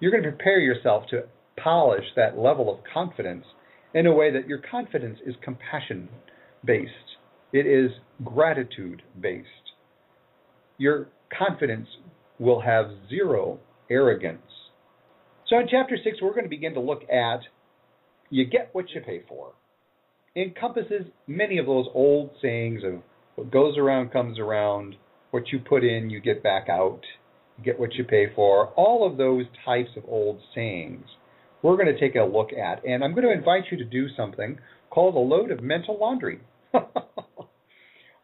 You're 0.00 0.10
going 0.10 0.22
to 0.22 0.30
prepare 0.30 0.60
yourself 0.60 1.04
to 1.10 1.24
polish 1.62 2.04
that 2.16 2.38
level 2.38 2.72
of 2.72 2.80
confidence 2.92 3.44
in 3.92 4.06
a 4.06 4.14
way 4.14 4.32
that 4.32 4.48
your 4.48 4.62
confidence 4.70 5.18
is 5.26 5.34
compassion 5.42 6.08
based, 6.64 6.90
it 7.52 7.66
is 7.66 7.90
gratitude 8.24 9.02
based. 9.20 9.46
Your 10.78 11.08
confidence 11.36 11.88
will 12.38 12.60
have 12.60 12.86
zero 13.10 13.58
arrogance. 13.90 14.40
So 15.48 15.58
in 15.58 15.66
chapter 15.70 15.96
6, 16.02 16.18
we're 16.22 16.30
going 16.30 16.44
to 16.44 16.48
begin 16.48 16.74
to 16.74 16.80
look 16.80 17.02
at 17.10 17.40
you 18.30 18.46
get 18.46 18.70
what 18.72 18.86
you 18.94 19.00
pay 19.00 19.22
for. 19.28 19.52
Encompasses 20.36 21.06
many 21.26 21.58
of 21.58 21.66
those 21.66 21.86
old 21.94 22.30
sayings 22.40 22.82
of 22.84 23.02
what 23.34 23.50
goes 23.50 23.76
around 23.76 24.12
comes 24.12 24.38
around, 24.38 24.96
what 25.30 25.48
you 25.52 25.58
put 25.58 25.84
in, 25.84 26.10
you 26.10 26.20
get 26.20 26.42
back 26.42 26.68
out, 26.68 27.00
you 27.58 27.64
get 27.64 27.78
what 27.78 27.94
you 27.94 28.04
pay 28.04 28.26
for, 28.34 28.68
all 28.76 29.10
of 29.10 29.16
those 29.16 29.44
types 29.64 29.90
of 29.96 30.04
old 30.08 30.40
sayings 30.54 31.04
we're 31.62 31.76
going 31.76 31.94
to 31.94 31.98
take 31.98 32.16
a 32.16 32.22
look 32.22 32.50
at. 32.52 32.84
And 32.84 33.04
I'm 33.04 33.14
going 33.14 33.26
to 33.26 33.32
invite 33.32 33.64
you 33.70 33.76
to 33.78 33.84
do 33.84 34.06
something 34.16 34.58
called 34.88 35.14
a 35.14 35.18
load 35.18 35.50
of 35.50 35.62
mental 35.62 35.98
laundry. 35.98 36.40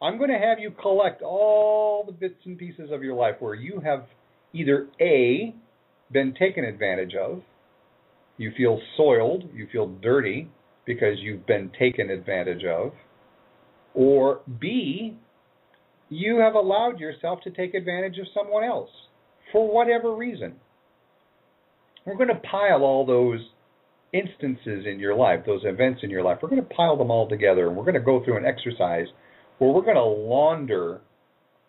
I'm 0.01 0.17
going 0.17 0.29
to 0.29 0.37
have 0.37 0.59
you 0.59 0.71
collect 0.71 1.21
all 1.21 2.03
the 2.05 2.11
bits 2.11 2.39
and 2.45 2.57
pieces 2.57 2.89
of 2.91 3.03
your 3.03 3.15
life 3.15 3.35
where 3.39 3.55
you 3.55 3.81
have 3.83 4.05
either 4.53 4.87
A, 5.01 5.55
been 6.11 6.33
taken 6.33 6.63
advantage 6.63 7.13
of, 7.15 7.41
you 8.37 8.51
feel 8.55 8.79
soiled, 8.95 9.43
you 9.53 9.67
feel 9.71 9.87
dirty 9.87 10.49
because 10.87 11.17
you've 11.19 11.45
been 11.45 11.69
taken 11.77 12.09
advantage 12.09 12.63
of, 12.63 12.93
or 13.93 14.39
B, 14.59 15.15
you 16.09 16.39
have 16.39 16.55
allowed 16.55 16.99
yourself 16.99 17.41
to 17.43 17.51
take 17.51 17.75
advantage 17.75 18.17
of 18.17 18.25
someone 18.33 18.63
else 18.63 18.89
for 19.51 19.71
whatever 19.71 20.15
reason. 20.15 20.55
We're 22.05 22.15
going 22.15 22.29
to 22.29 22.41
pile 22.49 22.83
all 22.83 23.05
those 23.05 23.41
instances 24.13 24.85
in 24.89 24.99
your 24.99 25.15
life, 25.15 25.41
those 25.45 25.61
events 25.65 25.99
in 26.03 26.09
your 26.09 26.23
life, 26.23 26.39
we're 26.41 26.49
going 26.49 26.63
to 26.63 26.75
pile 26.75 26.97
them 26.97 27.11
all 27.11 27.27
together 27.27 27.67
and 27.67 27.75
we're 27.75 27.83
going 27.83 27.93
to 27.95 27.99
go 27.99 28.23
through 28.23 28.37
an 28.37 28.45
exercise 28.45 29.07
where 29.57 29.71
we're 29.71 29.81
going 29.81 29.95
to 29.95 30.01
launder 30.01 31.01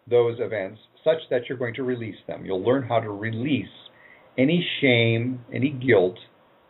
those 0.09 0.39
events 0.41 0.81
such 1.03 1.19
that 1.31 1.43
you're 1.49 1.59
going 1.59 1.75
to 1.75 1.83
release 1.83 2.17
them. 2.29 2.47
You'll 2.47 2.65
learn 2.65 2.85
how 2.85 3.01
to 3.01 3.11
release 3.11 3.67
any 4.39 4.65
shame, 4.81 5.41
any 5.53 5.71
guilt 5.71 6.17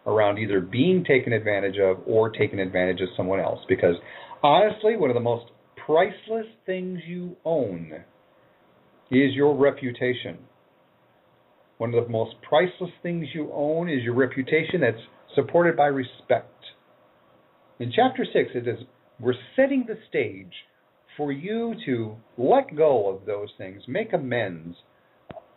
around 0.09 0.39
either 0.39 0.61
being 0.61 1.05
taken 1.05 1.33
advantage 1.33 1.79
of 1.79 1.99
or 2.07 2.31
taken 2.31 2.59
advantage 2.59 3.01
of 3.01 3.09
someone 3.17 3.39
else. 3.39 3.61
Because 3.69 3.95
honestly, 4.43 4.97
one 4.97 5.11
of 5.11 5.15
the 5.15 5.21
most 5.21 5.47
priceless 5.85 6.47
things 6.67 7.01
you 7.07 7.37
own 7.45 7.93
is 9.11 9.35
your 9.35 9.55
reputation. 9.57 10.39
One 11.77 11.95
of 11.95 12.05
the 12.05 12.11
most 12.11 12.35
priceless 12.47 12.91
things 13.03 13.29
you 13.35 13.51
own 13.55 13.89
is 13.89 14.03
your 14.03 14.15
reputation 14.15 14.81
that's 14.81 14.97
supported 15.35 15.77
by 15.77 15.87
respect. 15.87 16.53
In 17.79 17.93
chapter 17.95 18.25
6, 18.25 18.51
it 18.55 18.67
is 18.67 18.79
we're 19.21 19.35
setting 19.57 19.85
the 19.87 19.99
stage 20.09 20.53
for 21.17 21.33
you 21.33 21.75
to 21.85 22.17
let 22.37 22.77
go 22.77 23.09
of 23.09 23.27
those 23.27 23.49
things, 23.59 23.83
make 23.89 24.13
amends 24.13 24.77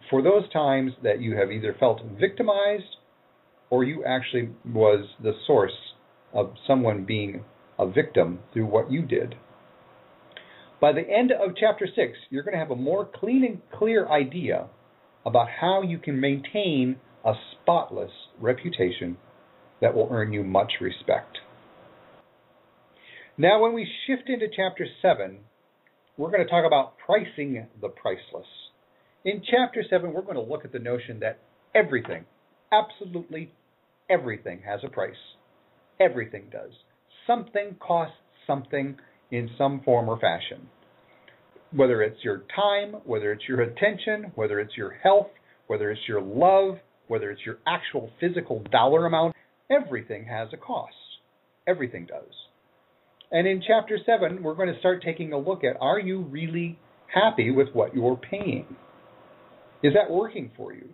for 0.09 0.21
those 0.21 0.51
times 0.51 0.91
that 1.03 1.21
you 1.21 1.35
have 1.35 1.51
either 1.51 1.75
felt 1.79 2.01
victimized 2.19 2.97
or 3.71 3.83
you 3.83 4.03
actually 4.05 4.49
was 4.71 5.05
the 5.23 5.33
source 5.47 5.71
of 6.33 6.53
someone 6.67 7.05
being 7.05 7.43
a 7.79 7.89
victim 7.89 8.39
through 8.53 8.67
what 8.67 8.91
you 8.91 9.01
did. 9.01 9.33
By 10.79 10.91
the 10.93 11.01
end 11.01 11.31
of 11.31 11.55
chapter 11.59 11.87
6, 11.87 12.17
you're 12.29 12.43
going 12.43 12.53
to 12.53 12.59
have 12.59 12.71
a 12.71 12.75
more 12.75 13.09
clean 13.15 13.43
and 13.43 13.61
clear 13.77 14.07
idea 14.07 14.67
about 15.25 15.47
how 15.61 15.81
you 15.81 15.97
can 15.97 16.19
maintain 16.19 16.97
a 17.23 17.33
spotless 17.53 18.11
reputation 18.39 19.17
that 19.79 19.95
will 19.95 20.09
earn 20.11 20.33
you 20.33 20.43
much 20.43 20.73
respect. 20.81 21.37
Now, 23.37 23.61
when 23.61 23.73
we 23.73 23.87
shift 24.05 24.27
into 24.27 24.47
chapter 24.55 24.85
7, 25.01 25.37
we're 26.17 26.31
going 26.31 26.43
to 26.43 26.49
talk 26.49 26.65
about 26.65 26.95
pricing 26.97 27.67
the 27.79 27.89
priceless. 27.89 28.47
In 29.23 29.41
chapter 29.49 29.83
7, 29.87 30.11
we're 30.11 30.23
going 30.23 30.35
to 30.35 30.41
look 30.41 30.65
at 30.65 30.73
the 30.73 30.79
notion 30.79 31.19
that 31.21 31.39
everything, 31.73 32.25
absolutely 32.71 33.53
everything, 34.11 34.61
has 34.65 34.81
a 34.83 34.89
price. 34.89 35.15
Everything 35.99 36.49
does. 36.51 36.71
Something 37.25 37.75
costs 37.79 38.15
something 38.45 38.97
in 39.31 39.49
some 39.57 39.81
form 39.85 40.09
or 40.09 40.19
fashion 40.19 40.67
whether 41.73 42.01
it's 42.01 42.23
your 42.23 42.43
time, 42.55 43.01
whether 43.05 43.31
it's 43.31 43.47
your 43.47 43.61
attention, 43.61 44.31
whether 44.35 44.59
it's 44.59 44.75
your 44.75 44.91
health, 44.91 45.29
whether 45.67 45.89
it's 45.89 46.01
your 46.07 46.21
love, 46.21 46.79
whether 47.07 47.31
it's 47.31 47.45
your 47.45 47.57
actual 47.65 48.09
physical 48.19 48.63
dollar 48.71 49.05
amount, 49.05 49.35
everything 49.69 50.25
has 50.25 50.49
a 50.53 50.57
cost. 50.57 50.93
Everything 51.67 52.05
does. 52.05 52.33
And 53.31 53.47
in 53.47 53.63
chapter 53.65 53.97
7, 54.05 54.43
we're 54.43 54.55
going 54.55 54.73
to 54.73 54.79
start 54.79 55.01
taking 55.03 55.31
a 55.31 55.37
look 55.37 55.63
at 55.63 55.77
are 55.79 55.99
you 55.99 56.21
really 56.23 56.77
happy 57.13 57.51
with 57.51 57.69
what 57.73 57.95
you're 57.95 58.17
paying? 58.17 58.65
Is 59.83 59.93
that 59.93 60.11
working 60.13 60.51
for 60.57 60.73
you? 60.73 60.89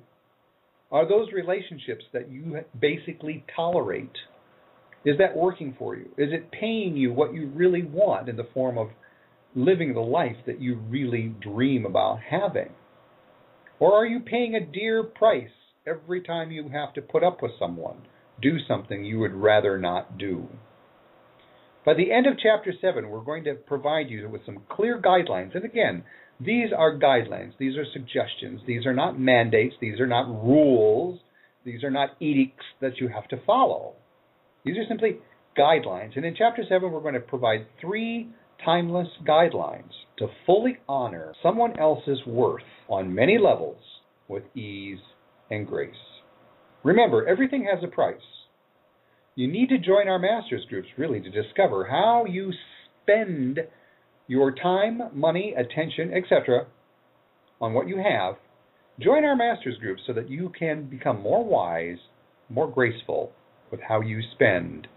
Are 0.91 1.07
those 1.07 1.31
relationships 1.33 2.05
that 2.13 2.31
you 2.31 2.61
basically 2.79 3.43
tolerate, 3.53 4.15
is 5.03 5.17
that 5.17 5.35
working 5.35 5.75
for 5.77 5.95
you? 5.95 6.05
Is 6.17 6.31
it 6.31 6.51
paying 6.51 6.95
you 6.95 7.11
what 7.11 7.33
you 7.33 7.47
really 7.47 7.83
want 7.83 8.29
in 8.29 8.37
the 8.37 8.47
form 8.53 8.77
of 8.77 8.87
living 9.53 9.93
the 9.93 9.99
life 9.99 10.37
that 10.45 10.61
you 10.61 10.75
really 10.75 11.35
dream 11.41 11.85
about 11.85 12.19
having? 12.29 12.69
Or 13.79 13.93
are 13.95 14.05
you 14.05 14.21
paying 14.21 14.55
a 14.55 14.65
dear 14.65 15.03
price 15.03 15.49
every 15.85 16.21
time 16.21 16.51
you 16.51 16.69
have 16.69 16.93
to 16.93 17.01
put 17.01 17.23
up 17.23 17.41
with 17.41 17.51
someone, 17.59 18.03
do 18.41 18.57
something 18.67 19.03
you 19.03 19.19
would 19.19 19.33
rather 19.33 19.77
not 19.77 20.17
do? 20.17 20.47
By 21.87 21.93
the 21.93 22.11
end 22.11 22.27
of 22.27 22.33
chapter 22.37 22.73
7, 22.81 23.07
we're 23.07 23.21
going 23.21 23.45
to 23.45 23.53
provide 23.53 24.09
you 24.09 24.27
with 24.27 24.41
some 24.45 24.59
clear 24.69 25.01
guidelines. 25.01 25.55
And 25.55 25.63
again, 25.63 26.03
these 26.37 26.71
are 26.77 26.99
guidelines, 26.99 27.53
these 27.59 27.77
are 27.77 27.85
suggestions, 27.93 28.59
these 28.67 28.85
are 28.85 28.93
not 28.93 29.17
mandates, 29.17 29.73
these 29.79 30.01
are 30.01 30.05
not 30.05 30.27
rules, 30.27 31.17
these 31.63 31.85
are 31.85 31.89
not 31.89 32.09
edicts 32.19 32.65
that 32.81 32.97
you 32.99 33.07
have 33.07 33.29
to 33.29 33.39
follow. 33.45 33.93
These 34.65 34.75
are 34.75 34.85
simply 34.89 35.19
guidelines. 35.57 36.17
And 36.17 36.25
in 36.25 36.35
chapter 36.37 36.63
7, 36.67 36.91
we're 36.91 36.99
going 36.99 37.13
to 37.13 37.21
provide 37.21 37.65
three 37.79 38.27
timeless 38.65 39.07
guidelines 39.25 39.91
to 40.17 40.27
fully 40.45 40.79
honor 40.89 41.33
someone 41.41 41.79
else's 41.79 42.19
worth 42.27 42.63
on 42.89 43.15
many 43.15 43.37
levels 43.37 43.81
with 44.27 44.43
ease 44.57 44.99
and 45.49 45.65
grace. 45.65 45.95
Remember, 46.83 47.25
everything 47.25 47.65
has 47.73 47.81
a 47.81 47.87
price. 47.87 48.19
You 49.37 49.47
need 49.47 49.69
to 49.69 49.77
join 49.77 50.07
our 50.07 50.17
master's 50.17 50.65
groups 50.65 50.87
really 50.97 51.19
to 51.19 51.29
discover 51.29 51.85
how 51.85 52.25
you 52.25 52.51
spend 53.03 53.59
your 54.25 54.51
time, 54.51 54.99
money, 55.13 55.53
attention, 55.55 56.11
etc. 56.11 56.65
on 57.61 57.75
what 57.75 57.87
you 57.87 57.97
have. 57.97 58.37
Join 58.99 59.23
our 59.23 59.35
master's 59.35 59.77
groups 59.77 60.01
so 60.07 60.13
that 60.13 60.27
you 60.27 60.51
can 60.57 60.89
become 60.89 61.21
more 61.21 61.45
wise, 61.45 61.99
more 62.49 62.67
graceful 62.67 63.31
with 63.69 63.79
how 63.87 64.01
you 64.01 64.23
spend 64.33 64.87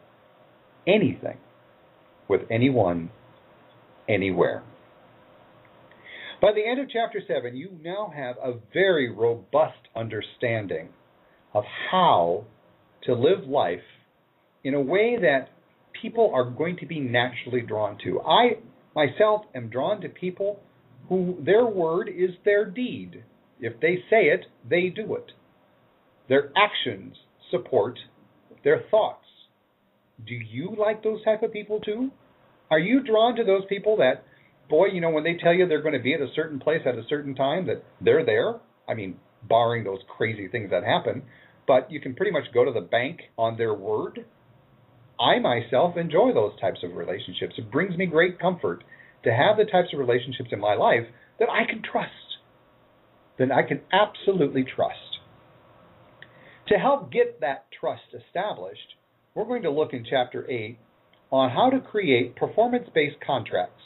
anything 0.89 1.37
with 2.27 2.41
anyone 2.51 3.11
anywhere. 4.09 4.63
By 6.41 6.53
the 6.55 6.67
end 6.67 6.81
of 6.81 6.89
chapter 6.89 7.21
7, 7.29 7.55
you 7.55 7.73
now 7.83 8.11
have 8.17 8.37
a 8.43 8.59
very 8.73 9.11
robust 9.11 9.89
understanding 9.95 10.89
of 11.53 11.65
how 11.91 12.45
to 13.03 13.13
live 13.13 13.47
life 13.47 13.81
in 14.65 14.75
a 14.75 14.81
way 14.81 15.17
that 15.21 15.49
people 16.01 16.33
are 16.35 16.45
going 16.45 16.77
to 16.79 16.87
be 16.87 17.01
naturally 17.01 17.61
drawn 17.61 17.99
to. 18.05 18.21
I 18.21 18.59
myself 18.95 19.43
am 19.55 19.69
drawn 19.69 20.01
to 20.01 20.09
people 20.09 20.61
who 21.09 21.37
their 21.45 21.65
word 21.67 22.09
is 22.09 22.31
their 22.45 22.65
deed. 22.65 23.25
If 23.61 23.81
they 23.81 23.97
say 24.09 24.27
it, 24.27 24.47
they 24.69 24.89
do 24.89 25.15
it. 25.15 25.33
Their 26.29 26.51
actions 26.57 27.17
support 27.51 27.99
their 28.65 28.85
thoughts. 28.91 29.25
Do 30.27 30.35
you 30.35 30.75
like 30.79 31.03
those 31.03 31.23
type 31.25 31.43
of 31.43 31.53
people 31.53 31.81
too? 31.81 32.11
Are 32.71 32.79
you 32.79 33.03
drawn 33.03 33.35
to 33.37 33.45
those 33.45 33.63
people 33.69 33.97
that, 33.97 34.25
boy, 34.69 34.87
you 34.87 35.01
know, 35.01 35.11
when 35.11 35.25
they 35.25 35.37
tell 35.43 35.53
you 35.53 35.67
they're 35.67 35.83
going 35.83 35.95
to 35.95 36.03
be 36.03 36.15
at 36.15 36.21
a 36.21 36.29
certain 36.37 36.61
place 36.61 36.83
at 36.87 36.95
a 36.95 37.03
certain 37.09 37.35
time, 37.35 37.67
that 37.67 37.83
they're 38.01 38.25
there? 38.25 38.61
I 38.89 38.95
mean, 38.95 39.17
barring 39.49 39.85
those 39.85 40.01
crazy 40.17 40.47
things 40.49 40.71
that 40.71 40.85
happen, 40.85 41.23
but 41.67 41.91
you 41.91 42.01
can 42.01 42.15
pretty 42.15 42.33
much 42.33 42.45
go 42.53 42.65
to 42.65 42.73
the 42.73 42.81
bank 42.81 43.21
on 43.37 43.57
their 43.57 43.75
word. 43.75 44.25
I 45.21 45.39
myself 45.39 45.97
enjoy 45.99 46.33
those 46.33 46.59
types 46.61 46.81
of 46.83 46.97
relationships. 46.97 47.55
It 47.59 47.71
brings 47.71 47.97
me 47.97 48.07
great 48.07 48.39
comfort 48.39 48.83
to 49.25 49.31
have 49.31 49.59
the 49.59 49.71
types 49.71 49.89
of 49.93 49.99
relationships 49.99 50.49
in 50.51 50.61
my 50.61 50.75
life 50.75 51.07
that 51.39 51.51
I 51.51 51.71
can 51.71 51.83
trust, 51.83 52.39
that 53.39 53.53
I 53.53 53.63
can 53.63 53.83
absolutely 53.93 54.65
trust. 54.65 55.19
To 56.69 56.79
help 56.79 57.13
get 57.13 57.41
that 57.41 57.67
trust 57.79 58.03
established, 58.15 58.95
we're 59.35 59.45
going 59.45 59.63
to 59.63 59.71
look 59.71 59.93
in 59.93 60.07
chapter 60.09 60.49
8 60.51 60.79
on 61.31 61.51
how 61.51 61.69
to 61.71 61.81
create 61.81 62.35
performance 62.37 62.89
based 62.95 63.17
contracts. 63.25 63.83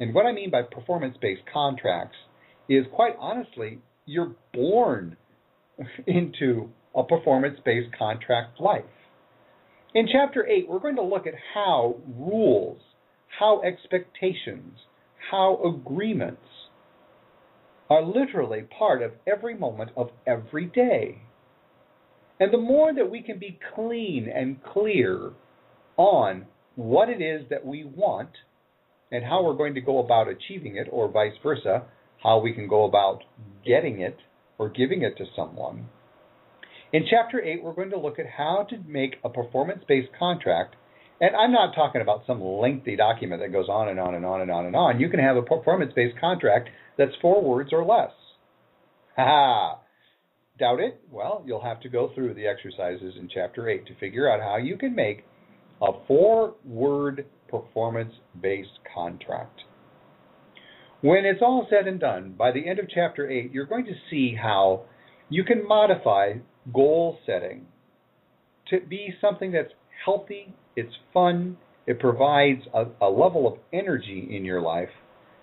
And 0.00 0.14
what 0.14 0.26
I 0.26 0.32
mean 0.32 0.50
by 0.50 0.62
performance 0.62 1.16
based 1.20 1.42
contracts 1.52 2.16
is 2.68 2.84
quite 2.94 3.14
honestly, 3.18 3.80
you're 4.06 4.34
born 4.54 5.16
into 6.06 6.70
a 6.94 7.04
performance 7.04 7.58
based 7.64 7.94
contract 7.98 8.60
life. 8.60 8.84
In 9.96 10.06
chapter 10.12 10.46
8, 10.46 10.68
we're 10.68 10.78
going 10.78 10.96
to 10.96 11.02
look 11.02 11.26
at 11.26 11.32
how 11.54 11.96
rules, 12.18 12.82
how 13.40 13.62
expectations, 13.62 14.76
how 15.30 15.58
agreements 15.64 16.42
are 17.88 18.02
literally 18.02 18.60
part 18.78 19.00
of 19.00 19.12
every 19.26 19.56
moment 19.56 19.92
of 19.96 20.10
every 20.26 20.66
day. 20.66 21.22
And 22.38 22.52
the 22.52 22.58
more 22.58 22.92
that 22.92 23.10
we 23.10 23.22
can 23.22 23.38
be 23.38 23.58
clean 23.74 24.28
and 24.28 24.62
clear 24.62 25.32
on 25.96 26.44
what 26.74 27.08
it 27.08 27.22
is 27.22 27.48
that 27.48 27.64
we 27.64 27.84
want 27.84 28.32
and 29.10 29.24
how 29.24 29.42
we're 29.42 29.54
going 29.54 29.76
to 29.76 29.80
go 29.80 30.00
about 30.00 30.28
achieving 30.28 30.76
it, 30.76 30.88
or 30.90 31.10
vice 31.10 31.38
versa, 31.42 31.84
how 32.22 32.38
we 32.38 32.52
can 32.52 32.68
go 32.68 32.84
about 32.84 33.22
getting 33.64 34.02
it 34.02 34.18
or 34.58 34.68
giving 34.68 35.00
it 35.00 35.16
to 35.16 35.24
someone. 35.34 35.88
In 36.92 37.04
Chapter 37.10 37.42
8, 37.42 37.62
we're 37.64 37.72
going 37.72 37.90
to 37.90 37.98
look 37.98 38.18
at 38.18 38.26
how 38.26 38.66
to 38.70 38.78
make 38.86 39.16
a 39.24 39.28
performance 39.28 39.82
based 39.88 40.08
contract. 40.18 40.76
And 41.20 41.34
I'm 41.34 41.52
not 41.52 41.74
talking 41.74 42.00
about 42.00 42.22
some 42.26 42.42
lengthy 42.42 42.94
document 42.94 43.40
that 43.40 43.52
goes 43.52 43.68
on 43.68 43.88
and 43.88 43.98
on 43.98 44.14
and 44.14 44.24
on 44.24 44.40
and 44.40 44.50
on 44.50 44.66
and 44.66 44.76
on. 44.76 45.00
You 45.00 45.08
can 45.08 45.18
have 45.18 45.36
a 45.36 45.42
performance 45.42 45.92
based 45.96 46.18
contract 46.20 46.68
that's 46.96 47.12
four 47.20 47.42
words 47.42 47.70
or 47.72 47.84
less. 47.84 48.12
Ha! 49.16 49.80
Doubt 50.58 50.80
it? 50.80 51.00
Well, 51.10 51.42
you'll 51.44 51.62
have 51.62 51.80
to 51.80 51.88
go 51.88 52.10
through 52.14 52.34
the 52.34 52.46
exercises 52.46 53.14
in 53.18 53.28
Chapter 53.32 53.68
8 53.68 53.86
to 53.86 53.94
figure 53.96 54.30
out 54.30 54.40
how 54.40 54.56
you 54.56 54.76
can 54.76 54.94
make 54.94 55.24
a 55.82 55.92
four 56.06 56.54
word 56.64 57.26
performance 57.48 58.12
based 58.40 58.78
contract. 58.94 59.62
When 61.00 61.24
it's 61.24 61.42
all 61.42 61.66
said 61.68 61.86
and 61.88 62.00
done, 62.00 62.34
by 62.38 62.52
the 62.52 62.68
end 62.68 62.78
of 62.78 62.88
Chapter 62.88 63.28
8, 63.28 63.52
you're 63.52 63.66
going 63.66 63.86
to 63.86 63.94
see 64.10 64.36
how 64.40 64.84
you 65.28 65.44
can 65.44 65.66
modify 65.66 66.34
goal 66.72 67.18
setting 67.26 67.66
to 68.70 68.80
be 68.80 69.14
something 69.20 69.52
that's 69.52 69.72
healthy, 70.04 70.54
it's 70.74 70.92
fun, 71.14 71.56
it 71.86 72.00
provides 72.00 72.62
a, 72.74 72.84
a 73.00 73.08
level 73.08 73.46
of 73.46 73.58
energy 73.72 74.28
in 74.30 74.44
your 74.44 74.60
life 74.60 74.88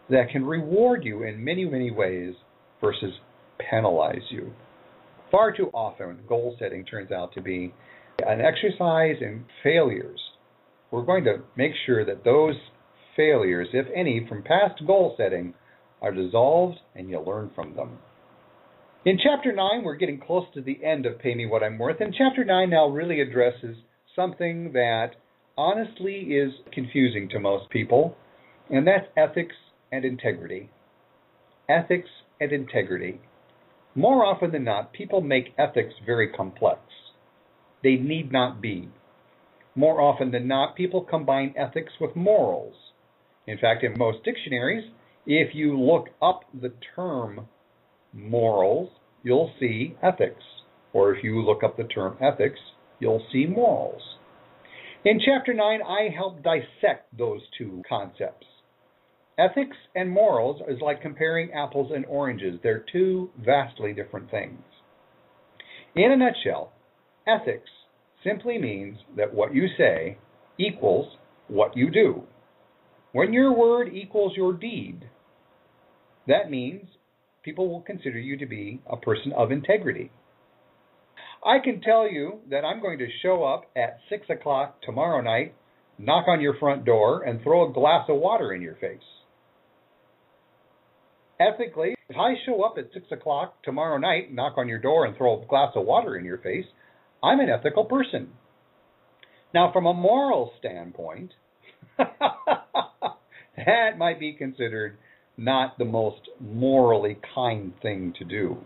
that 0.10 0.30
can 0.32 0.46
reward 0.46 1.04
you 1.04 1.24
in 1.24 1.44
many, 1.44 1.66
many 1.66 1.90
ways 1.90 2.34
versus 2.82 3.14
penalize 3.70 4.24
you. 4.30 4.52
Far 5.32 5.56
too 5.56 5.70
often, 5.74 6.20
goal 6.28 6.56
setting 6.60 6.86
turns 6.86 7.12
out 7.12 7.34
to 7.34 7.42
be 7.42 7.74
an 8.26 8.42
exercise 8.42 9.16
in 9.22 9.46
failures. 9.64 10.20
We're 10.92 11.06
going 11.06 11.24
to 11.24 11.38
make 11.56 11.72
sure 11.86 12.06
that 12.06 12.24
those 12.24 12.56
failures, 13.16 13.68
if 13.74 13.88
any, 13.96 14.26
from 14.28 14.44
past 14.44 14.86
goal 14.86 15.16
setting 15.18 15.54
are 16.02 16.12
dissolved 16.12 16.78
and 16.96 17.10
you 17.10 17.20
learn 17.20 17.50
from 17.56 17.76
them. 17.76 17.98
In 19.06 19.20
Chapter 19.22 19.52
9, 19.52 19.84
we're 19.84 19.98
getting 19.98 20.18
close 20.18 20.46
to 20.54 20.62
the 20.62 20.80
end 20.82 21.06
of 21.06 21.20
Pay 21.20 21.36
Me 21.36 21.46
What 21.46 21.62
I'm 21.62 21.78
Worth, 21.78 22.00
and 22.00 22.16
Chapter 22.18 22.46
9 22.46 22.70
now 22.70 22.88
really 22.88 23.20
addresses 23.20 23.76
something 24.16 24.72
that 24.72 25.18
honestly 25.58 26.20
is 26.20 26.54
confusing 26.72 27.28
to 27.30 27.39
most 27.42 27.70
people, 27.70 28.16
and 28.70 28.88
that's 28.88 29.08
ethics 29.18 29.56
and 29.92 30.06
integrity. 30.06 30.70
Ethics 31.68 32.08
and 32.39 32.54
integrity. 32.54 33.20
More 33.94 34.26
often 34.26 34.54
than 34.54 34.63
not, 34.63 34.94
people 34.94 35.20
make 35.20 35.54
ethics 35.58 35.96
very 36.06 36.30
complex. 36.30 36.80
They 37.84 37.96
need 37.96 38.32
not 38.32 38.62
be. 38.62 38.88
More 39.76 40.00
often 40.00 40.32
than 40.32 40.48
not, 40.48 40.78
people 40.78 41.02
combine 41.02 41.54
ethics 41.58 41.92
with 42.00 42.16
morals. 42.16 42.76
In 43.48 43.58
fact, 43.58 43.84
in 43.84 43.98
most 43.98 44.24
dictionaries, 44.24 44.89
if 45.26 45.54
you 45.54 45.78
look 45.78 46.08
up 46.22 46.44
the 46.54 46.72
term 46.96 47.50
morals, 48.13 48.89
you'll 49.23 49.52
see 49.60 49.95
ethics. 50.02 50.43
Or 50.93 51.13
if 51.13 51.23
you 51.23 51.41
look 51.41 51.63
up 51.63 51.78
the 51.78 51.86
term 51.86 52.17
ethics, 52.21 52.60
you'll 52.99 53.26
see 53.32 53.45
morals. 53.45 54.02
In 55.06 55.19
Chapter 55.26 55.54
9, 55.54 55.82
I 55.82 56.10
help 56.15 56.43
dissect 56.43 57.17
those 57.17 57.41
two 57.58 57.82
concepts. 57.89 58.45
Ethics 59.38 59.76
and 59.95 60.10
morals 60.10 60.62
is 60.69 60.80
like 60.80 61.02
comparing 61.02 61.52
apples 61.52 61.91
and 61.93 62.06
oranges. 62.06 62.60
They're 62.62 62.86
two 62.91 63.32
vastly 63.43 63.93
different 63.93 64.30
things. 64.30 64.62
In 65.95 66.12
a 66.12 66.17
nutshell, 66.17 66.71
ethics 67.28 67.69
simply 68.23 68.58
means 68.58 68.97
that 69.17 69.34
what 69.34 69.54
you 69.54 69.67
say 69.78 70.17
equals 70.58 71.17
what 71.47 71.76
you 71.76 71.89
do. 71.89 72.23
When 73.12 73.34
your 73.34 73.54
word 73.54 73.89
equals 73.93 74.34
your 74.36 74.54
deed, 74.54 75.10
that 76.28 76.49
means 76.49 76.84
people 77.44 77.70
will 77.70 77.82
consider 77.82 78.20
you 78.20 78.38
to 78.38 78.46
be 78.46 78.82
a 78.90 78.98
person 78.98 79.34
of 79.34 79.52
integrity. 79.52 80.12
I 81.46 81.60
can 81.60 81.82
tell 81.82 82.10
you 82.10 82.40
that 82.50 82.64
I'm 82.64 82.82
going 82.82 83.00
to 83.00 83.08
show 83.22 83.44
up 83.44 83.70
at 83.76 84.00
6 84.10 84.28
o'clock 84.30 84.82
tomorrow 84.82 85.22
night, 85.22 85.54
knock 85.98 86.26
on 86.28 86.40
your 86.40 86.58
front 86.58 86.86
door, 86.86 87.24
and 87.24 87.42
throw 87.42 87.70
a 87.70 87.74
glass 87.74 88.06
of 88.10 88.18
water 88.18 88.54
in 88.54 88.62
your 88.62 88.76
face. 88.76 89.02
Ethically, 91.40 91.96
if 92.08 92.16
I 92.16 92.36
show 92.46 92.64
up 92.64 92.76
at 92.78 92.94
6 92.94 93.08
o'clock 93.12 93.62
tomorrow 93.64 93.98
night, 93.98 94.34
knock 94.34 94.54
on 94.58 94.70
your 94.70 94.80
door, 94.80 95.06
and 95.06 95.18
throw 95.18 95.42
a 95.42 95.46
glass 95.46 95.74
of 95.76 95.86
water 95.86 96.16
in 96.16 96.24
your 96.24 96.38
face, 96.38 96.66
I'm 97.22 97.42
an 97.42 97.50
ethical 97.50 97.86
person. 97.86 98.30
Now, 99.54 99.72
from 99.74 99.86
a 99.86 99.94
moral 99.94 100.54
standpoint, 100.60 101.32
that 101.98 103.98
might 103.98 104.20
be 104.20 104.34
considered 104.34 104.98
not 105.38 105.78
the 105.78 105.86
most 105.86 106.22
morally 106.39 107.17
kind 107.34 107.74
thing 107.82 108.13
to 108.19 108.26
do. 108.26 108.58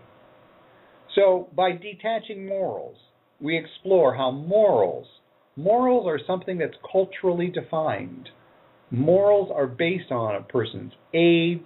So, 1.15 1.49
by 1.55 1.71
detaching 1.71 2.45
morals, 2.45 2.97
we 3.39 3.57
explore 3.57 4.15
how 4.15 4.31
morals, 4.31 5.07
morals 5.55 6.05
are 6.07 6.19
something 6.25 6.57
that's 6.57 6.77
culturally 6.91 7.47
defined. 7.47 8.29
Morals 8.91 9.51
are 9.53 9.67
based 9.67 10.11
on 10.11 10.35
a 10.35 10.41
person's 10.41 10.93
age, 11.13 11.61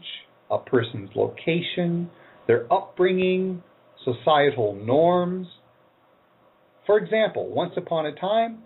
a 0.49 0.57
person's 0.57 1.09
location, 1.15 2.09
their 2.47 2.71
upbringing, 2.71 3.63
societal 4.03 4.75
norms. 4.75 5.47
For 6.85 6.97
example, 6.97 7.49
once 7.49 7.73
upon 7.77 8.05
a 8.05 8.15
time, 8.15 8.59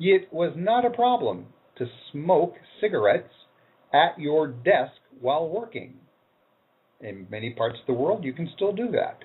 it 0.00 0.32
was 0.32 0.52
not 0.56 0.84
a 0.84 0.90
problem 0.90 1.46
to 1.78 1.86
smoke 2.10 2.54
cigarettes 2.80 3.32
at 3.92 4.18
your 4.18 4.48
desk 4.48 4.92
while 5.20 5.48
working. 5.48 5.94
In 7.00 7.26
many 7.30 7.50
parts 7.50 7.78
of 7.80 7.86
the 7.86 8.00
world, 8.00 8.24
you 8.24 8.32
can 8.32 8.48
still 8.54 8.72
do 8.72 8.90
that. 8.92 9.18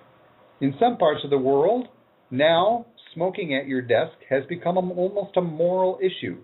In 0.62 0.76
some 0.80 0.98
parts 0.98 1.24
of 1.24 1.30
the 1.30 1.38
world, 1.38 1.88
now 2.32 2.88
smoking 3.14 3.56
at 3.56 3.68
your 3.68 3.82
desk 3.82 4.14
has 4.30 4.44
become 4.50 4.78
almost 4.78 5.38
a 5.38 5.42
moral 5.42 6.00
issue. 6.02 6.38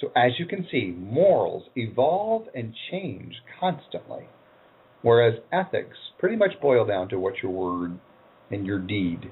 So, 0.00 0.12
as 0.14 0.32
you 0.38 0.46
can 0.46 0.66
see, 0.70 0.94
morals 0.96 1.64
evolve 1.74 2.46
and 2.54 2.74
change 2.90 3.34
constantly, 3.58 4.28
whereas 5.02 5.40
ethics 5.52 5.96
pretty 6.18 6.36
much 6.36 6.60
boil 6.60 6.86
down 6.86 7.08
to 7.08 7.18
what 7.18 7.42
your 7.42 7.50
word 7.50 7.98
and 8.50 8.66
your 8.66 8.78
deed, 8.78 9.30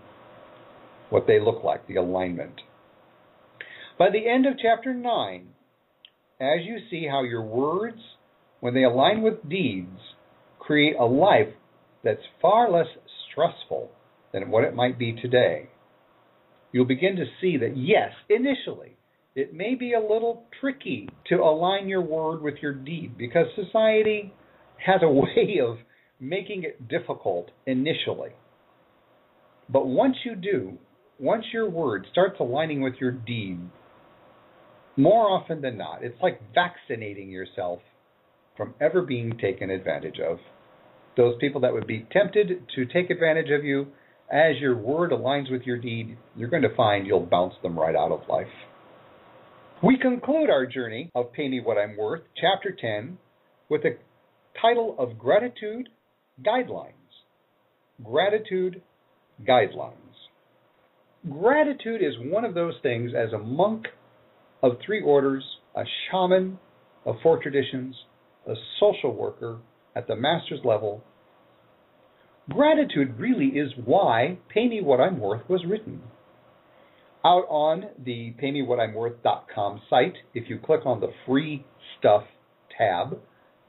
what 1.10 1.26
they 1.26 1.38
look 1.38 1.62
like, 1.62 1.86
the 1.86 1.96
alignment. 1.96 2.60
By 3.98 4.10
the 4.10 4.28
end 4.28 4.46
of 4.46 4.54
chapter 4.60 4.92
9, 4.92 5.48
as 6.40 6.64
you 6.64 6.78
see 6.90 7.06
how 7.06 7.22
your 7.22 7.42
words 7.42 8.00
when 8.66 8.74
they 8.74 8.82
align 8.82 9.22
with 9.22 9.48
deeds, 9.48 10.00
create 10.58 10.96
a 10.98 11.04
life 11.04 11.54
that's 12.02 12.18
far 12.42 12.68
less 12.68 12.88
stressful 13.30 13.92
than 14.32 14.50
what 14.50 14.64
it 14.64 14.74
might 14.74 14.98
be 14.98 15.12
today. 15.12 15.68
You'll 16.72 16.84
begin 16.84 17.14
to 17.14 17.26
see 17.40 17.58
that, 17.58 17.76
yes, 17.76 18.10
initially, 18.28 18.96
it 19.36 19.54
may 19.54 19.76
be 19.76 19.92
a 19.92 20.00
little 20.00 20.46
tricky 20.60 21.08
to 21.28 21.36
align 21.36 21.88
your 21.88 22.00
word 22.00 22.42
with 22.42 22.56
your 22.60 22.72
deed 22.74 23.16
because 23.16 23.46
society 23.54 24.34
has 24.84 25.00
a 25.00 25.08
way 25.12 25.60
of 25.64 25.76
making 26.18 26.64
it 26.64 26.88
difficult 26.88 27.52
initially. 27.66 28.30
But 29.68 29.86
once 29.86 30.16
you 30.24 30.34
do, 30.34 30.76
once 31.20 31.44
your 31.52 31.70
word 31.70 32.04
starts 32.10 32.40
aligning 32.40 32.80
with 32.80 32.94
your 33.00 33.12
deed, 33.12 33.60
more 34.96 35.28
often 35.30 35.60
than 35.60 35.78
not, 35.78 36.02
it's 36.02 36.20
like 36.20 36.40
vaccinating 36.52 37.30
yourself 37.30 37.78
from 38.56 38.74
ever 38.80 39.02
being 39.02 39.38
taken 39.38 39.70
advantage 39.70 40.18
of. 40.18 40.38
Those 41.16 41.36
people 41.40 41.60
that 41.62 41.72
would 41.72 41.86
be 41.86 42.06
tempted 42.12 42.66
to 42.74 42.86
take 42.86 43.10
advantage 43.10 43.50
of 43.50 43.64
you, 43.64 43.88
as 44.30 44.56
your 44.60 44.76
word 44.76 45.12
aligns 45.12 45.50
with 45.50 45.62
your 45.62 45.78
deed, 45.78 46.16
you're 46.34 46.50
going 46.50 46.62
to 46.62 46.74
find 46.74 47.06
you'll 47.06 47.26
bounce 47.26 47.54
them 47.62 47.78
right 47.78 47.94
out 47.94 48.12
of 48.12 48.28
life. 48.28 48.46
We 49.82 49.98
conclude 49.98 50.50
our 50.50 50.66
journey 50.66 51.10
of 51.14 51.32
Pay 51.32 51.48
Me 51.48 51.60
What 51.60 51.78
I'm 51.78 51.96
Worth, 51.96 52.22
Chapter 52.40 52.74
10, 52.78 53.18
with 53.68 53.82
the 53.82 53.98
title 54.60 54.96
of 54.98 55.18
Gratitude 55.18 55.88
Guidelines. 56.44 56.92
Gratitude 58.02 58.82
Guidelines. 59.46 59.92
Gratitude 61.30 62.02
is 62.02 62.14
one 62.30 62.44
of 62.44 62.54
those 62.54 62.74
things 62.82 63.12
as 63.16 63.32
a 63.32 63.38
monk 63.38 63.86
of 64.62 64.72
three 64.84 65.02
orders, 65.02 65.44
a 65.74 65.82
shaman 66.10 66.58
of 67.04 67.16
four 67.22 67.42
traditions, 67.42 67.94
a 68.46 68.54
social 68.78 69.14
worker 69.14 69.58
at 69.94 70.06
the 70.06 70.16
master's 70.16 70.60
level. 70.64 71.02
Gratitude 72.48 73.18
really 73.18 73.58
is 73.58 73.72
why 73.84 74.38
Pay 74.48 74.68
Me 74.68 74.80
What 74.80 75.00
I'm 75.00 75.18
Worth 75.18 75.48
was 75.48 75.64
written. 75.68 76.02
Out 77.24 77.44
on 77.48 77.86
the 78.04 78.34
paymewhatimworth.com 78.40 79.82
site, 79.90 80.14
if 80.32 80.48
you 80.48 80.60
click 80.64 80.86
on 80.86 81.00
the 81.00 81.12
free 81.26 81.64
stuff 81.98 82.22
tab, 82.78 83.18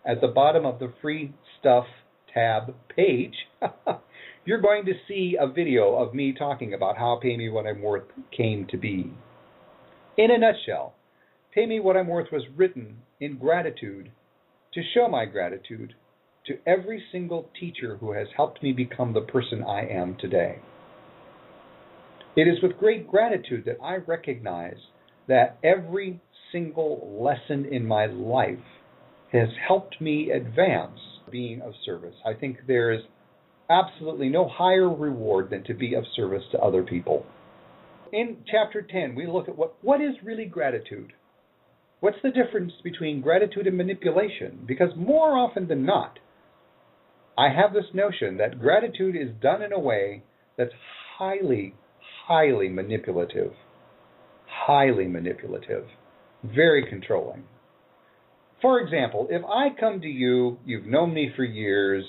at 0.05 0.21
the 0.21 0.27
bottom 0.27 0.65
of 0.65 0.77
the 0.77 0.93
free 1.01 1.33
stuff 1.59 1.85
tab 2.31 2.75
page, 2.95 3.33
you're 4.45 4.61
going 4.61 4.85
to 4.85 4.93
see 5.07 5.35
a 5.39 5.47
video 5.47 5.95
of 5.95 6.13
me 6.13 6.35
talking 6.37 6.75
about 6.75 6.97
how 6.97 7.19
Pay 7.21 7.35
Me 7.35 7.49
What 7.49 7.65
I'm 7.65 7.81
Worth 7.81 8.05
came 8.35 8.67
to 8.69 8.77
be. 8.77 9.11
In 10.17 10.29
a 10.29 10.37
nutshell, 10.37 10.93
Pay 11.53 11.65
Me 11.65 11.79
What 11.79 11.97
I'm 11.97 12.07
Worth 12.07 12.31
was 12.31 12.43
written 12.55 12.97
in 13.19 13.37
gratitude 13.37 14.11
to 14.73 14.81
show 14.93 15.07
my 15.07 15.25
gratitude 15.25 15.93
to 16.45 16.57
every 16.65 17.03
single 17.11 17.49
teacher 17.59 17.97
who 17.97 18.13
has 18.13 18.27
helped 18.35 18.63
me 18.63 18.71
become 18.71 19.13
the 19.13 19.21
person 19.21 19.63
I 19.63 19.87
am 19.87 20.15
today. 20.19 20.59
It 22.35 22.47
is 22.47 22.61
with 22.61 22.77
great 22.77 23.07
gratitude 23.07 23.65
that 23.65 23.77
I 23.83 23.95
recognize 23.95 24.77
that 25.27 25.57
every 25.63 26.21
single 26.51 27.19
lesson 27.21 27.65
in 27.65 27.85
my 27.85 28.05
life 28.05 28.59
has 29.33 29.49
helped 29.67 29.99
me 29.99 30.31
advance 30.31 30.99
being 31.31 31.61
of 31.61 31.73
service. 31.85 32.15
I 32.25 32.33
think 32.33 32.59
there 32.67 32.91
is 32.93 33.01
absolutely 33.69 34.29
no 34.29 34.47
higher 34.47 34.89
reward 34.89 35.49
than 35.49 35.63
to 35.65 35.73
be 35.73 35.93
of 35.95 36.05
service 36.15 36.43
to 36.51 36.59
other 36.59 36.83
people. 36.83 37.25
In 38.13 38.37
chapter 38.49 38.81
10, 38.81 39.15
we 39.15 39.27
look 39.27 39.49
at 39.49 39.57
what, 39.57 39.73
what 39.81 39.99
is 39.99 40.15
really 40.23 40.45
gratitude. 40.45 41.11
What's 41.99 42.17
the 42.21 42.31
difference 42.31 42.73
between 42.83 43.21
gratitude 43.21 43.65
and 43.65 43.75
manipulation? 43.75 44.59
Because 44.67 44.89
more 44.95 45.37
often 45.37 45.67
than 45.67 45.85
not, 45.85 46.19
I 47.37 47.49
have 47.49 47.73
this 47.73 47.93
notion 47.93 48.37
that 48.37 48.59
gratitude 48.59 49.15
is 49.15 49.29
done 49.41 49.61
in 49.61 49.73
a 49.73 49.79
way 49.79 50.23
that's 50.57 50.73
highly, 51.17 51.75
highly 52.27 52.69
manipulative. 52.69 53.51
Highly 54.45 55.07
manipulative. 55.07 55.85
Very 56.43 56.87
controlling. 56.87 57.43
For 58.61 58.79
example, 58.79 59.27
if 59.29 59.43
I 59.45 59.69
come 59.79 60.01
to 60.01 60.07
you, 60.07 60.57
you've 60.65 60.85
known 60.85 61.13
me 61.13 61.31
for 61.35 61.43
years, 61.43 62.03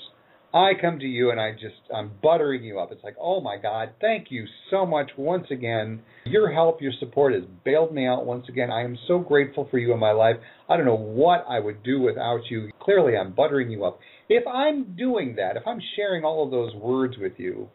I 0.53 0.71
come 0.81 0.97
to 0.99 1.05
you 1.05 1.29
and 1.29 1.39
I 1.39 1.51
just 1.51 1.75
I'm 1.95 2.11
buttering 2.23 2.63
you 2.63 2.79
up. 2.79 2.91
It's 2.91 3.03
like, 3.03 3.15
"Oh 3.21 3.39
my 3.39 3.57
god, 3.57 3.91
thank 4.01 4.31
you 4.31 4.45
so 4.71 4.85
much 4.85 5.11
once 5.15 5.45
again. 5.51 6.01
Your 6.25 6.51
help, 6.51 6.81
your 6.81 6.91
support 6.99 7.33
has 7.33 7.43
bailed 7.63 7.93
me 7.93 8.07
out 8.07 8.25
once 8.25 8.49
again. 8.49 8.71
I 8.71 8.83
am 8.83 8.97
so 9.07 9.19
grateful 9.19 9.67
for 9.69 9.77
you 9.77 9.93
in 9.93 9.99
my 9.99 10.11
life. 10.11 10.37
I 10.67 10.75
don't 10.75 10.87
know 10.87 10.95
what 10.95 11.45
I 11.47 11.59
would 11.59 11.83
do 11.83 12.01
without 12.01 12.49
you. 12.49 12.71
Clearly, 12.79 13.15
I'm 13.15 13.33
buttering 13.33 13.69
you 13.69 13.85
up." 13.85 13.99
If 14.27 14.45
I'm 14.47 14.95
doing 14.95 15.35
that, 15.35 15.55
if 15.55 15.67
I'm 15.67 15.81
sharing 15.95 16.23
all 16.23 16.43
of 16.43 16.51
those 16.51 16.73
words 16.75 17.17
with 17.17 17.33
you 17.39 17.69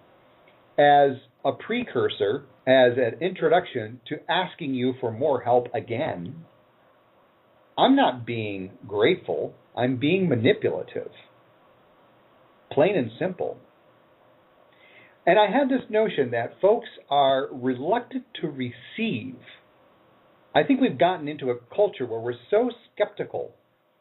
as 0.77 1.13
a 1.45 1.53
precursor, 1.53 2.45
as 2.67 2.97
an 2.97 3.19
introduction 3.21 4.01
to 4.09 4.19
asking 4.29 4.75
you 4.75 4.95
for 5.01 5.13
more 5.13 5.43
help 5.43 5.69
again, 5.75 6.45
I'm 7.79 7.95
not 7.95 8.27
being 8.27 8.73
grateful. 8.87 9.55
I'm 9.77 9.97
being 9.97 10.29
manipulative 10.29 11.11
plain 12.75 12.97
and 12.97 13.11
simple. 13.19 13.59
And 15.27 15.39
I 15.39 15.47
have 15.51 15.69
this 15.69 15.89
notion 15.89 16.33
that 16.33 16.61
folks 16.61 16.89
are 17.09 17.49
reluctant 17.51 18.25
to 18.43 18.49
receive. 18.49 19.37
I 20.55 20.63
think 20.63 20.81
we've 20.81 20.99
gotten 20.99 21.29
into 21.29 21.51
a 21.51 21.57
culture 21.75 22.07
where 22.07 22.21
we're 22.21 22.35
so 22.51 22.71
skeptical. 22.93 23.55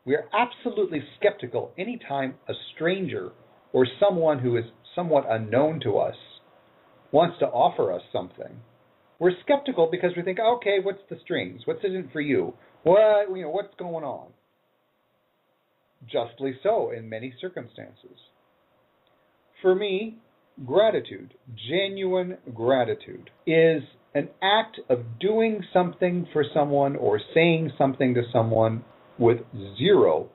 We 0.06 0.16
are 0.16 0.26
absolutely 0.34 1.02
skeptical 1.18 1.72
anytime 1.78 2.36
a 2.50 2.54
stranger 2.76 3.32
or 3.72 3.88
someone 4.00 4.40
who 4.40 4.58
is 4.58 4.66
somewhat 4.96 5.26
unknown 5.30 5.80
to 5.82 5.98
us 5.98 6.16
wants 7.12 7.40
to 7.40 7.46
offer 7.46 7.94
us 7.94 8.02
something. 8.12 8.60
We're 9.20 9.32
skeptical 9.44 9.88
because 9.90 10.12
we 10.18 10.24
think, 10.24 10.40
okay, 10.40 10.78
what's 10.84 11.00
the 11.10 11.18
strings? 11.24 11.62
What's 11.66 11.84
in 11.86 11.96
it 11.96 12.08
for 12.12 12.20
you? 12.20 12.54
What 12.84 13.30
you 13.34 13.44
know, 13.44 13.50
what's 13.50 13.74
going 13.80 14.04
on? 14.04 14.28
Justly 16.12 16.56
so 16.62 16.92
in 16.92 17.08
many 17.08 17.34
circumstances. 17.40 18.18
For 19.64 19.74
me, 19.74 20.18
gratitude, 20.66 21.36
genuine 21.70 22.38
gratitude, 22.54 23.30
is 23.48 23.82
an 24.14 24.28
act 24.42 24.82
of 24.90 25.20
doing 25.22 25.64
something 25.72 26.28
for 26.34 26.44
someone 26.54 26.98
or 26.98 27.20
saying 27.34 27.72
something 27.78 28.14
to 28.16 28.24
someone 28.34 28.84
with 29.18 29.38
zero 29.78 30.30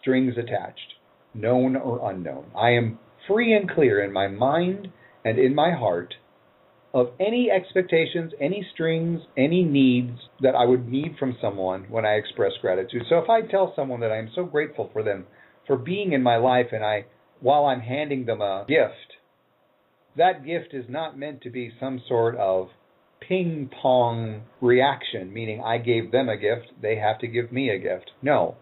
strings 0.00 0.34
attached, 0.36 0.94
known 1.32 1.76
or 1.76 2.10
unknown. 2.10 2.46
I 2.56 2.70
am 2.70 2.98
free 3.28 3.54
and 3.54 3.70
clear 3.70 4.02
in 4.02 4.12
my 4.12 4.26
mind 4.26 4.88
and 5.24 5.38
in 5.38 5.54
my 5.54 5.70
heart 5.70 6.12
of 6.92 7.10
any 7.20 7.52
expectations, 7.52 8.32
any 8.40 8.66
strings, 8.74 9.20
any 9.36 9.62
needs 9.62 10.18
that 10.40 10.56
I 10.56 10.64
would 10.64 10.88
need 10.88 11.14
from 11.20 11.36
someone 11.40 11.84
when 11.88 12.04
I 12.04 12.14
express 12.14 12.50
gratitude. 12.60 13.02
So 13.08 13.18
if 13.18 13.30
I 13.30 13.42
tell 13.42 13.72
someone 13.76 14.00
that 14.00 14.10
I 14.10 14.18
am 14.18 14.30
so 14.34 14.44
grateful 14.44 14.90
for 14.92 15.04
them 15.04 15.24
for 15.68 15.76
being 15.76 16.14
in 16.14 16.22
my 16.24 16.36
life 16.36 16.68
and 16.72 16.84
I 16.84 17.04
while 17.40 17.66
I'm 17.66 17.80
handing 17.80 18.26
them 18.26 18.40
a 18.40 18.64
gift, 18.68 19.16
that 20.16 20.44
gift 20.44 20.74
is 20.74 20.86
not 20.88 21.18
meant 21.18 21.42
to 21.42 21.50
be 21.50 21.72
some 21.78 22.02
sort 22.08 22.36
of 22.36 22.68
ping 23.20 23.70
pong 23.82 24.42
reaction, 24.60 25.32
meaning 25.32 25.62
I 25.64 25.78
gave 25.78 26.10
them 26.10 26.28
a 26.28 26.36
gift, 26.36 26.72
they 26.80 26.96
have 26.96 27.18
to 27.20 27.26
give 27.26 27.52
me 27.52 27.70
a 27.70 27.78
gift. 27.78 28.10
No. 28.22 28.56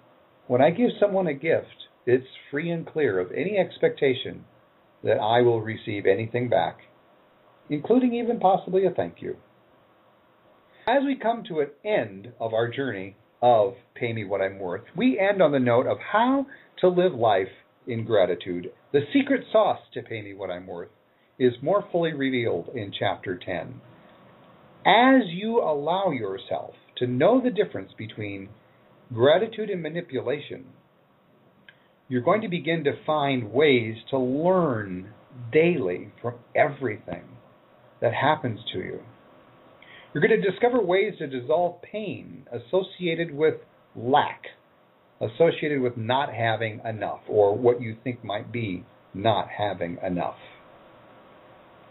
When 0.47 0.63
I 0.63 0.71
give 0.71 0.91
someone 1.01 1.27
a 1.27 1.35
gift, 1.35 1.89
it's 2.07 2.27
free 2.51 2.71
and 2.71 2.87
clear 2.87 3.19
of 3.19 3.33
any 3.33 3.59
expectation 3.59 4.45
that 5.03 5.19
I 5.19 5.41
will 5.41 5.61
receive 5.61 6.07
anything 6.07 6.49
back, 6.49 6.79
including 7.69 8.15
even 8.15 8.39
possibly 8.39 8.87
a 8.87 8.91
thank 8.91 9.21
you. 9.21 9.37
As 10.89 11.03
we 11.05 11.17
come 11.17 11.43
to 11.49 11.61
an 11.61 11.71
end 11.85 12.33
of 12.41 12.55
our 12.55 12.69
journey 12.71 13.17
of 13.43 13.75
Pay 13.95 14.13
Me 14.13 14.25
What 14.25 14.41
I'm 14.41 14.59
Worth, 14.59 14.85
we 14.97 15.19
end 15.19 15.43
on 15.43 15.53
the 15.53 15.59
note 15.59 15.87
of 15.87 15.99
how 16.13 16.47
to 16.81 16.89
live 16.89 17.13
life 17.13 17.49
in 17.87 18.05
gratitude. 18.05 18.73
The 18.93 19.01
secret 19.13 19.45
sauce 19.53 19.81
to 19.95 20.03
pay 20.03 20.23
me 20.23 20.35
what 20.35 20.51
I'm 20.51 20.67
worth 20.67 20.91
is 21.39 21.53
more 21.63 21.85
fully 21.93 22.13
revealed 22.13 22.71
in 22.75 22.93
chapter 22.99 23.39
10. 23.39 23.81
As 24.87 25.23
you 25.29 25.61
allow 25.61 26.11
yourself 26.11 26.75
to 26.99 27.07
know 27.07 27.41
the 27.41 27.51
difference 27.51 27.93
between 27.99 28.49
gratitude 29.13 29.71
and 29.71 29.83
manipulation, 29.83 30.65
you're 32.09 32.23
going 32.23 32.41
to 32.43 32.49
begin 32.49 32.85
to 32.85 32.93
find 33.05 33.53
ways 33.53 33.97
to 34.11 34.19
learn 34.19 35.13
daily 35.53 36.13
from 36.23 36.35
everything 36.55 37.25
that 38.01 38.15
happens 38.15 38.61
to 38.73 38.79
you. 38.79 39.01
You're 40.13 40.27
going 40.27 40.41
to 40.41 40.51
discover 40.51 40.81
ways 40.81 41.15
to 41.19 41.27
dissolve 41.27 41.83
pain 41.83 42.47
associated 42.51 43.35
with 43.35 43.55
lack 43.95 44.43
associated 45.21 45.81
with 45.81 45.97
not 45.97 46.33
having 46.33 46.81
enough 46.85 47.21
or 47.29 47.57
what 47.57 47.81
you 47.81 47.97
think 48.05 48.23
might 48.25 48.53
be 48.53 48.85
not 49.15 49.49
having 49.57 49.99
enough. 50.07 50.37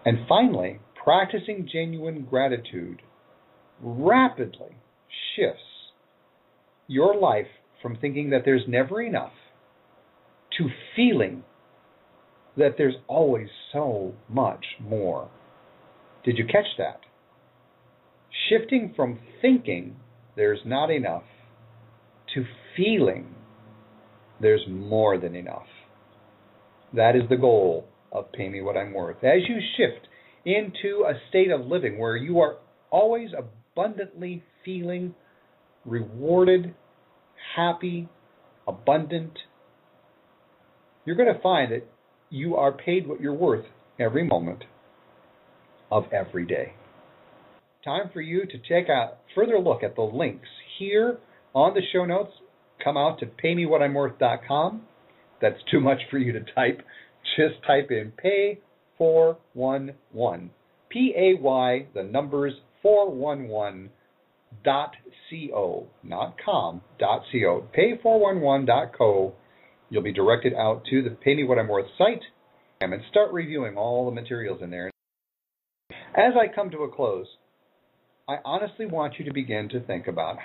And 0.05 0.19
finally, 0.29 0.79
practicing 1.03 1.67
genuine 1.71 2.27
gratitude 2.29 3.01
rapidly 3.81 4.77
shifts 5.35 5.61
your 6.87 7.15
life 7.19 7.47
from 7.81 7.97
thinking 7.97 8.29
that 8.29 8.43
there's 8.45 8.67
never 8.67 9.01
enough 9.01 9.33
to 10.57 10.67
feeling 10.95 11.43
that 12.57 12.75
there's 12.77 12.95
always 13.07 13.47
so 13.73 14.13
much 14.29 14.65
more. 14.79 15.29
Did 16.23 16.37
you 16.37 16.45
catch 16.45 16.65
that? 16.77 17.01
Shifting 18.49 18.93
from 18.95 19.19
thinking 19.41 19.97
there's 20.35 20.59
not 20.65 20.89
enough 20.89 21.23
to 22.35 22.45
feeling 22.77 23.25
there's 24.39 24.61
more 24.69 25.17
than 25.17 25.35
enough. 25.35 25.65
That 26.93 27.15
is 27.15 27.23
the 27.29 27.37
goal 27.37 27.87
of 28.11 28.31
Pay 28.31 28.49
Me 28.49 28.61
What 28.61 28.77
I'm 28.77 28.93
Worth. 28.93 29.23
As 29.23 29.39
you 29.47 29.57
shift 29.77 30.07
into 30.45 31.05
a 31.05 31.13
state 31.29 31.49
of 31.49 31.65
living 31.65 31.97
where 31.97 32.15
you 32.15 32.39
are 32.39 32.57
always 32.91 33.29
abundantly 33.37 34.43
feeling 34.63 35.15
rewarded, 35.85 36.75
happy, 37.55 38.07
abundant, 38.67 39.33
you're 41.05 41.15
going 41.15 41.33
to 41.33 41.41
find 41.41 41.71
that 41.71 41.87
you 42.29 42.55
are 42.55 42.71
paid 42.71 43.07
what 43.07 43.21
you're 43.21 43.33
worth 43.33 43.65
every 43.99 44.25
moment 44.25 44.63
of 45.91 46.03
every 46.11 46.45
day. 46.45 46.73
Time 47.83 48.09
for 48.13 48.21
you 48.21 48.45
to 48.45 48.57
take 48.57 48.89
a 48.89 49.13
further 49.33 49.59
look 49.59 49.83
at 49.83 49.95
the 49.95 50.01
links 50.01 50.47
here 50.77 51.19
on 51.55 51.73
the 51.73 51.81
show 51.91 52.05
notes, 52.05 52.33
come 52.83 52.97
out 52.97 53.19
to 53.19 53.25
paymewhatimworth.com. 53.25 54.81
That's 55.41 55.59
too 55.71 55.79
much 55.79 55.99
for 56.11 56.17
you 56.17 56.33
to 56.33 56.41
type. 56.53 56.81
Just 57.37 57.55
type 57.65 57.89
in 57.89 58.11
pay 58.11 58.59
411. 58.97 60.51
P 60.89 61.13
A 61.17 61.41
Y, 61.41 61.87
the 61.93 62.03
numbers 62.03 62.53
411 62.81 63.89
dot 64.63 64.91
co, 65.29 65.87
not 66.03 66.35
com, 66.43 66.81
dot 66.99 67.23
co. 67.31 67.67
Pay411 67.77 68.67
dot 68.67 68.91
co. 68.97 69.33
You'll 69.89 70.03
be 70.03 70.13
directed 70.13 70.53
out 70.53 70.83
to 70.89 71.01
the 71.01 71.11
Pay 71.11 71.35
Me 71.35 71.43
What 71.43 71.59
I'm 71.59 71.67
Worth 71.67 71.87
site 71.97 72.21
and 72.81 72.93
start 73.09 73.31
reviewing 73.31 73.77
all 73.77 74.05
the 74.05 74.11
materials 74.11 74.59
in 74.61 74.69
there. 74.69 74.91
As 76.15 76.33
I 76.35 76.53
come 76.53 76.69
to 76.71 76.83
a 76.83 76.91
close, 76.91 77.27
I 78.27 78.37
honestly 78.43 78.85
want 78.85 79.15
you 79.19 79.25
to 79.25 79.33
begin 79.33 79.69
to 79.69 79.79
think 79.81 80.07
about 80.07 80.37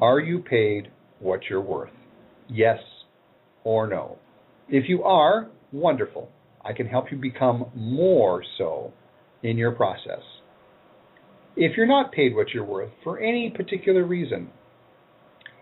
are 0.00 0.20
you 0.20 0.40
paid 0.40 0.90
what 1.20 1.40
you're 1.48 1.60
worth? 1.60 1.92
Yes 2.48 2.78
or 3.64 3.86
no? 3.86 4.18
If 4.68 4.88
you 4.88 5.02
are, 5.04 5.48
wonderful. 5.72 6.30
I 6.64 6.72
can 6.72 6.86
help 6.86 7.10
you 7.10 7.18
become 7.18 7.66
more 7.74 8.42
so 8.58 8.92
in 9.42 9.58
your 9.58 9.72
process. 9.72 10.22
If 11.56 11.76
you're 11.76 11.86
not 11.86 12.12
paid 12.12 12.34
what 12.34 12.48
you're 12.52 12.64
worth 12.64 12.90
for 13.02 13.20
any 13.20 13.50
particular 13.50 14.04
reason, 14.04 14.50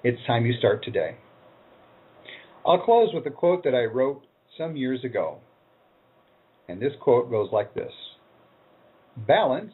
It's 0.04 0.18
time 0.26 0.46
you 0.46 0.54
start 0.58 0.82
today. 0.82 1.16
I'll 2.66 2.82
close 2.82 3.10
with 3.14 3.24
a 3.26 3.30
quote 3.30 3.62
that 3.64 3.74
I 3.74 3.84
wrote 3.84 4.22
some 4.58 4.76
years 4.76 5.04
ago. 5.04 5.38
And 6.68 6.80
this 6.80 6.92
quote 7.00 7.30
goes 7.30 7.50
like 7.52 7.74
this 7.74 7.92
Balance 9.16 9.72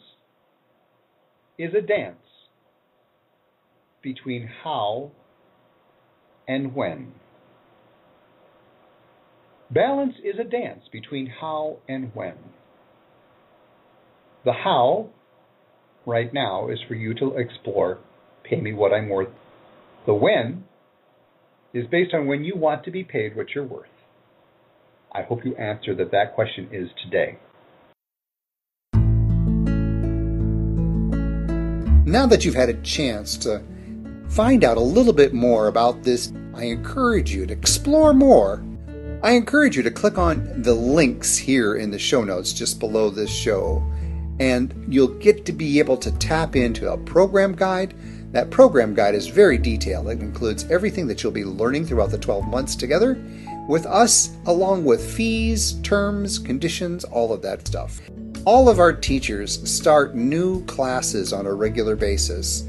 is 1.59 1.73
a 1.75 1.81
dance 1.81 2.19
between 4.03 4.49
how 4.63 5.11
and 6.47 6.75
when. 6.75 7.13
Balance 9.71 10.15
is 10.25 10.37
a 10.41 10.45
dance 10.45 10.83
between 10.91 11.27
how 11.27 11.79
and 11.89 12.15
when. 12.15 12.35
The 14.45 14.53
how, 14.53 15.11
right 16.07 16.33
now, 16.33 16.69
is 16.69 16.79
for 16.89 16.95
you 16.95 17.13
to 17.15 17.37
explore 17.37 17.99
pay 18.45 18.61
me 18.61 18.73
what 18.73 18.93
I'm 18.93 19.09
worth. 19.09 19.29
The 20.07 20.15
when 20.15 20.65
is 21.75 21.87
based 21.91 22.15
on 22.15 22.27
when 22.27 22.45
you 22.45 22.57
want 22.57 22.85
to 22.85 22.91
be 22.91 23.05
paid 23.05 23.37
what 23.37 23.49
you're 23.55 23.65
worth. 23.65 23.89
I 25.13 25.23
hope 25.23 25.45
you 25.45 25.55
answer 25.57 25.95
that 25.97 26.11
that 26.13 26.35
question 26.35 26.69
is 26.73 26.89
today. 27.05 27.39
Now 32.07 32.27
that 32.27 32.45
you've 32.45 32.55
had 32.55 32.71
a 32.71 32.81
chance 32.81 33.37
to 33.39 33.63
find 34.29 34.65
out 34.65 34.77
a 34.77 34.81
little 34.81 35.13
bit 35.13 35.35
more 35.35 35.69
about 35.69 36.03
this, 36.03 36.33
I 36.55 36.65
encourage 36.65 37.33
you 37.33 37.47
to 37.47 37.53
explore 37.53 38.13
more. 38.13 38.65
I 39.23 39.33
encourage 39.33 39.77
you 39.77 39.83
to 39.83 39.91
click 39.91 40.19
on 40.19 40.63
the 40.63 40.75
links 40.75 41.37
here 41.37 41.77
in 41.77 41.91
the 41.91 41.99
show 41.99 42.23
notes 42.23 42.53
just 42.53 42.79
below 42.79 43.11
this 43.11 43.31
show, 43.31 43.83
and 44.39 44.87
you'll 44.89 45.19
get 45.19 45.45
to 45.47 45.53
be 45.53 45.79
able 45.79 45.97
to 45.97 46.13
tap 46.19 46.55
into 46.55 46.93
a 46.93 46.99
program 46.99 47.55
guide. 47.55 47.95
That 48.33 48.51
program 48.51 48.95
guide 48.95 49.15
is 49.15 49.27
very 49.27 49.59
detailed. 49.59 50.09
It 50.09 50.21
includes 50.21 50.71
everything 50.71 51.07
that 51.09 51.23
you'll 51.23 51.33
be 51.33 51.45
learning 51.45 51.87
throughout 51.87 52.11
the 52.11 52.19
12 52.19 52.47
months 52.47 52.77
together 52.77 53.21
with 53.69 53.87
us, 53.87 54.37
along 54.47 54.85
with 54.85 55.15
fees, 55.15 55.75
terms, 55.83 56.39
conditions, 56.39 57.05
all 57.05 57.33
of 57.33 57.43
that 57.43 57.67
stuff. 57.67 58.01
All 58.45 58.69
of 58.69 58.79
our 58.79 58.93
teachers 58.93 59.69
start 59.69 60.15
new 60.15 60.65
classes 60.65 61.33
on 61.33 61.47
a 61.47 61.53
regular 61.53 61.97
basis. 61.97 62.68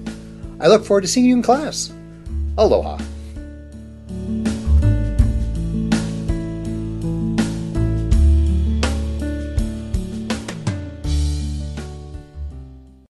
I 0.60 0.68
look 0.68 0.84
forward 0.84 1.00
to 1.02 1.08
seeing 1.08 1.26
you 1.26 1.36
in 1.36 1.42
class. 1.42 1.92
Aloha. 2.58 2.98